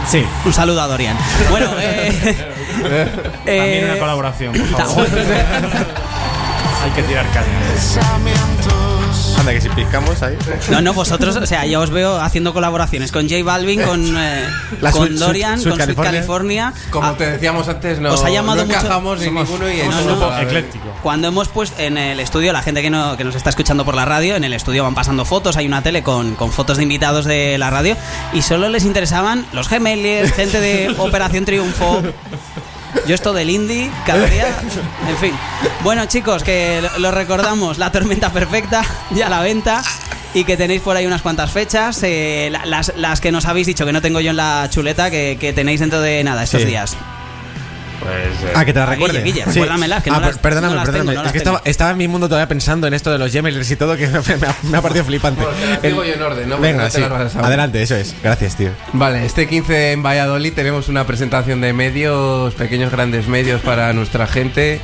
Sí, 0.08 0.25
Un 0.45 0.52
saludo 0.52 0.82
a 0.82 0.88
Dorian. 0.88 1.15
Bueno, 1.52 1.69
eh, 1.80 2.36
también 3.45 3.45
eh, 3.45 3.86
una 3.91 3.99
colaboración, 3.99 4.54
por 4.54 4.65
favor. 4.88 5.08
Hay 6.84 6.91
que 6.95 7.04
tirar 7.04 7.28
caña. 7.28 8.79
Anda, 9.39 9.54
que 9.54 9.62
si 9.62 9.69
picamos 9.69 10.21
ahí. 10.21 10.38
No, 10.69 10.82
no, 10.82 10.93
vosotros, 10.93 11.36
o 11.36 11.45
sea, 11.45 11.65
ya 11.65 11.80
os 11.80 11.89
veo 11.91 12.19
haciendo 12.19 12.54
colaboraciones 12.54 13.12
con 13.12 13.30
J 13.30 13.43
Balvin, 13.43 13.82
con, 13.82 14.17
eh, 14.17 14.45
La 14.82 14.91
con 14.91 15.08
Sweet- 15.10 15.17
Dorian, 15.17 15.60
Sweet 15.60 15.69
con 15.78 15.86
Sweet 15.86 15.97
California. 15.97 16.12
California. 16.12 16.73
Como 16.91 17.08
Ah, 17.08 17.15
te 17.17 17.32
decíamos 17.32 17.67
antes, 17.69 17.99
no, 17.99 18.13
Os 18.13 18.23
ha 18.23 18.30
llamado 18.30 18.60
no 18.62 18.65
mucho- 18.65 18.80
encajamos 18.80 19.19
ninguno 19.21 19.69
y 19.71 19.80
somos 19.80 19.95
en 19.95 20.02
un 20.02 20.06
grupo 20.08 20.30
vez. 20.32 20.41
ecléctico. 20.43 20.86
Cuando 21.02 21.28
hemos 21.30 21.47
puesto 21.47 21.82
en 21.82 21.97
el 21.97 22.19
estudio, 22.19 22.52
la 22.54 22.62
gente 22.62 22.82
que, 22.82 22.89
no, 22.89 23.15
que 23.15 23.23
nos 23.23 23.36
está 23.36 23.49
escuchando 23.49 23.86
por 23.86 23.95
la 23.95 24.06
radio, 24.06 24.36
en 24.36 24.43
el 24.43 24.54
estudio 24.54 24.84
van 24.84 24.95
pasando 24.95 25.23
fotos, 25.25 25.56
hay 25.58 25.65
una 25.67 25.82
tele 25.82 26.04
con, 26.04 26.36
con 26.36 26.52
fotos 26.52 26.78
de 26.78 26.84
invitados 26.84 27.25
de 27.25 27.58
la 27.58 27.69
radio 27.69 27.95
y 28.34 28.41
solo 28.41 28.67
les 28.69 28.84
interesaban 28.84 29.45
los 29.54 29.67
gemeliers, 29.69 30.34
gente 30.34 30.60
de 30.60 30.89
Operación 30.97 31.45
Triunfo. 31.45 32.02
Yo 33.08 33.15
esto 33.15 33.34
del 33.34 33.49
indie, 33.49 33.89
cada 34.06 34.25
día, 34.25 34.47
en 35.10 35.17
fin. 35.17 35.34
Bueno 35.84 36.06
chicos, 36.06 36.43
que 36.43 36.82
lo- 36.99 37.12
recordamos, 37.12 37.78
La 37.78 37.91
Tormenta 37.91 38.32
Perfecta, 38.32 38.84
ya 39.12 39.28
a 39.28 39.30
la 39.30 39.41
venta. 39.41 39.82
Y 40.32 40.43
que 40.43 40.58
tenéis 40.58 40.82
por 40.82 40.95
ahí 40.95 41.08
unas 41.08 41.23
cuantas 41.23 41.49
fechas, 41.52 42.04
eh, 42.04 42.49
la- 42.52 42.63
las, 42.65 42.93
las 42.95 43.19
que 43.19 43.32
nos 43.32 43.45
habéis 43.45 43.65
dicho 43.65 43.84
que 43.84 43.91
no 43.91 43.99
tengo 44.02 44.19
yo 44.19 44.30
en 44.30 44.38
la 44.38 44.67
chuleta, 44.69 45.10
que, 45.10 45.38
que 45.39 45.54
tenéis 45.54 45.80
dentro 45.80 46.02
de 46.02 46.23
nada 46.23 46.43
estos 46.43 46.62
Sí. 46.62 46.67
días. 46.67 46.95
Pues. 48.00 48.50
eh, 48.50 48.54
Ah, 48.56 48.64
que 48.66 48.74
te 48.74 48.80
la 48.80 48.86
recuerde. 48.86 49.22
Guille, 49.22 49.42
Guille, 49.42 49.46
recuérdamelas, 49.46 50.04
que 50.04 50.10
ah, 50.10 50.14
no 50.14 50.20
las- 50.22 50.38
perdóname, 50.38 50.74
no 50.74 50.76
las 50.78 50.86
perdóname. 50.86 51.12
tengo, 51.12 51.22
no 51.22 51.28
es 51.28 51.32
que 51.64 51.70
estaba, 51.70 51.92
en 51.92 51.98
mi 51.98 52.08
mundo 52.08 52.28
todavía 52.30 52.48
pensando 52.48 52.88
en 52.88 52.94
esto 52.94 53.12
de 53.12 53.18
los 53.18 53.32
Gemelers 53.32 53.70
y 53.70 53.76
todo, 53.76 53.98
que 53.98 54.08
me, 54.08 54.18
ha, 54.18 54.56
me 54.64 54.78
ha 54.78 54.82
parecido 54.82 55.06
flipante. 55.06 55.42
Bueno, 55.44 55.58
te 55.58 55.68
las 55.70 55.82
digo 55.82 56.04
yo 56.06 56.14
en 56.14 56.22
orden, 56.22 56.62
Venga, 56.62 56.90
sí. 56.90 57.02
Adelante, 57.42 57.82
eso 57.82 57.96
es. 57.96 58.16
Gracias, 58.24 58.56
tío. 58.56 58.70
Vale, 58.94 59.26
este 59.26 59.48
15 59.48 59.92
en 59.92 60.04
Valladolid 60.04 60.54
tenemos 60.54 60.88
una 60.90 61.06
presentación 61.06 61.62
de 61.62 61.74
medios, 61.74 62.54
pequeños 62.56 62.92
grandes 62.92 63.28
medios 63.28 63.62
para 63.62 63.92
nuestra 63.94 64.28
gente. 64.28 64.80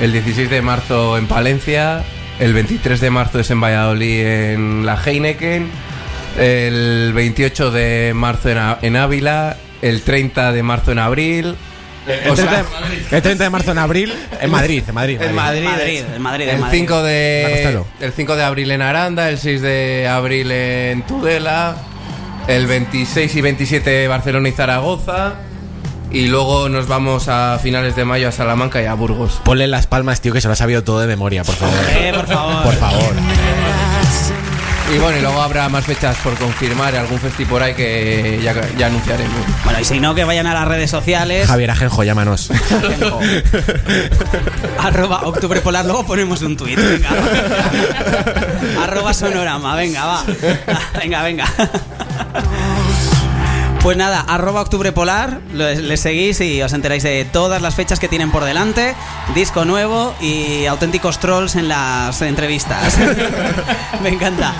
El 0.00 0.12
16 0.12 0.50
de 0.50 0.60
marzo 0.62 1.18
en 1.18 1.26
Palencia, 1.28 2.02
el 2.40 2.52
23 2.52 3.00
de 3.00 3.10
marzo 3.10 3.38
es 3.40 3.50
en 3.50 3.60
Valladolid 3.60 4.26
en 4.26 4.86
la 4.86 4.96
Heineken, 5.00 5.68
el 6.38 7.12
28 7.14 7.70
de 7.70 8.12
marzo 8.14 8.48
en 8.82 8.96
Ávila, 8.96 9.56
el 9.82 10.02
30 10.02 10.52
de 10.52 10.62
marzo 10.62 10.92
en 10.92 10.98
abril. 10.98 11.54
El 12.06 12.30
O 12.30 12.36
sea, 12.36 12.46
30, 12.46 12.88
de, 13.10 13.16
el 13.16 13.22
30 13.22 13.44
de 13.44 13.50
marzo 13.50 13.70
en 13.72 13.78
abril, 13.78 14.14
en 14.40 14.50
Madrid, 14.50 14.82
en 14.86 14.94
Madrid. 14.94 15.22
En 15.22 15.34
Madrid, 15.34 15.64
Madrid, 15.64 16.02
en 16.14 16.22
Madrid, 16.22 16.48
en 16.48 16.54
el 16.54 16.60
Madrid. 16.60 16.78
5 16.78 16.94
La 16.94 17.02
de 17.02 17.82
el 18.00 18.12
5 18.12 18.36
de 18.36 18.42
abril 18.44 18.70
en 18.70 18.82
Aranda, 18.82 19.28
el 19.28 19.38
6 19.38 19.62
de 19.62 20.08
abril 20.08 20.50
en 20.50 21.02
Tudela, 21.06 21.76
El 22.46 22.66
26 22.66 23.34
y 23.34 23.40
27 23.40 24.08
Barcelona 24.08 24.48
y 24.48 24.52
Zaragoza. 24.52 25.34
Y 26.10 26.28
luego 26.28 26.68
nos 26.68 26.86
vamos 26.86 27.26
a 27.28 27.58
finales 27.60 27.96
de 27.96 28.04
mayo 28.04 28.28
a 28.28 28.32
Salamanca 28.32 28.80
y 28.80 28.86
a 28.86 28.94
Burgos. 28.94 29.40
Ponle 29.44 29.66
las 29.66 29.88
palmas, 29.88 30.20
tío, 30.20 30.32
que 30.32 30.40
se 30.40 30.46
lo 30.46 30.52
ha 30.52 30.56
sabido 30.56 30.84
todo 30.84 31.00
de 31.00 31.08
memoria, 31.08 31.42
por 31.42 31.56
favor. 31.56 31.74
Eh, 31.90 32.12
por 32.14 32.26
favor. 32.26 32.62
Por 32.62 32.74
favor. 32.74 33.14
Y 34.92 34.98
bueno, 34.98 35.18
y 35.18 35.22
luego 35.22 35.40
habrá 35.40 35.68
más 35.68 35.84
fechas 35.84 36.16
por 36.18 36.34
confirmar, 36.36 36.94
algún 36.94 37.18
festi 37.18 37.44
por 37.44 37.62
ahí 37.62 37.74
que 37.74 38.38
ya, 38.42 38.54
ya 38.76 38.86
anunciaremos. 38.86 39.34
Bueno, 39.64 39.80
y 39.80 39.84
si 39.84 39.98
no, 39.98 40.14
que 40.14 40.24
vayan 40.24 40.46
a 40.46 40.54
las 40.54 40.68
redes 40.68 40.90
sociales. 40.90 41.46
Javier 41.46 41.70
Ajenjo, 41.70 42.04
llámanos. 42.04 42.50
Ajenjo. 42.50 43.20
Arroba 44.78 45.22
octubre 45.22 45.60
polar, 45.62 45.84
luego 45.86 46.06
ponemos 46.06 46.42
un 46.42 46.56
tuit, 46.56 46.78
venga. 46.78 47.08
Arroba 48.82 49.14
sonorama, 49.14 49.74
venga, 49.74 50.04
va. 50.04 50.24
Venga, 51.00 51.22
venga. 51.22 51.46
Pues 53.84 53.98
nada, 53.98 54.24
arroba 54.26 54.62
octubre 54.62 54.92
polar, 54.92 55.42
le, 55.52 55.96
seguís 55.98 56.40
y 56.40 56.62
os 56.62 56.72
enteráis 56.72 57.02
de 57.02 57.26
todas 57.26 57.60
las 57.60 57.74
fechas 57.74 58.00
que 58.00 58.08
tienen 58.08 58.30
por 58.30 58.42
delante, 58.42 58.94
disco 59.34 59.66
nuevo 59.66 60.14
y 60.22 60.64
auténticos 60.64 61.20
trolls 61.20 61.54
en 61.54 61.68
las 61.68 62.22
entrevistas. 62.22 62.96
Me 64.02 64.08
encanta. 64.08 64.54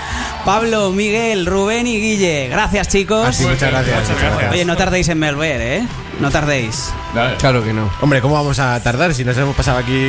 Pablo, 0.44 0.92
Miguel, 0.92 1.46
Rubén 1.46 1.86
y 1.86 1.98
Guille, 1.98 2.48
gracias 2.50 2.88
chicos. 2.88 3.26
Así, 3.26 3.46
muchas 3.46 3.70
gracias. 3.70 3.98
muchas 4.10 4.20
gracias. 4.20 4.52
Oye, 4.52 4.66
no 4.66 4.76
tardéis 4.76 5.08
en 5.08 5.18
volver, 5.18 5.58
¿eh? 5.58 5.88
No 6.20 6.30
tardéis. 6.30 6.92
Claro 7.38 7.64
que 7.64 7.72
no. 7.72 7.90
Hombre, 8.02 8.20
¿cómo 8.20 8.34
vamos 8.34 8.58
a 8.58 8.78
tardar 8.82 9.14
si 9.14 9.24
nos 9.24 9.38
hemos 9.38 9.56
pasado 9.56 9.78
aquí 9.78 10.00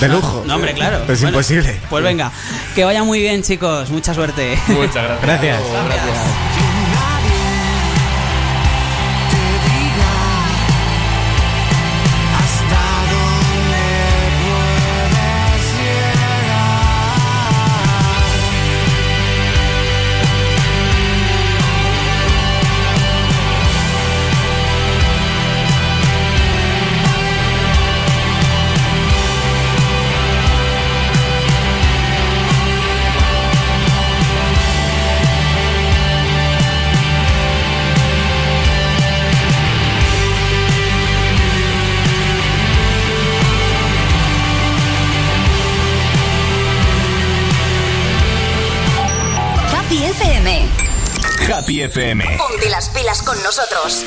de 0.00 0.08
lujo? 0.10 0.44
No, 0.46 0.56
hombre, 0.56 0.74
claro. 0.74 0.98
Es 1.08 1.22
Bueno, 1.22 1.28
imposible. 1.28 1.80
Pues 1.88 2.04
venga, 2.04 2.30
que 2.74 2.84
vaya 2.84 3.02
muy 3.02 3.20
bien, 3.20 3.42
chicos. 3.42 3.88
Mucha 3.88 4.12
suerte. 4.12 4.58
Muchas 4.68 5.22
gracias. 5.22 5.22
Gracias. 5.22 5.58
te 5.62 6.67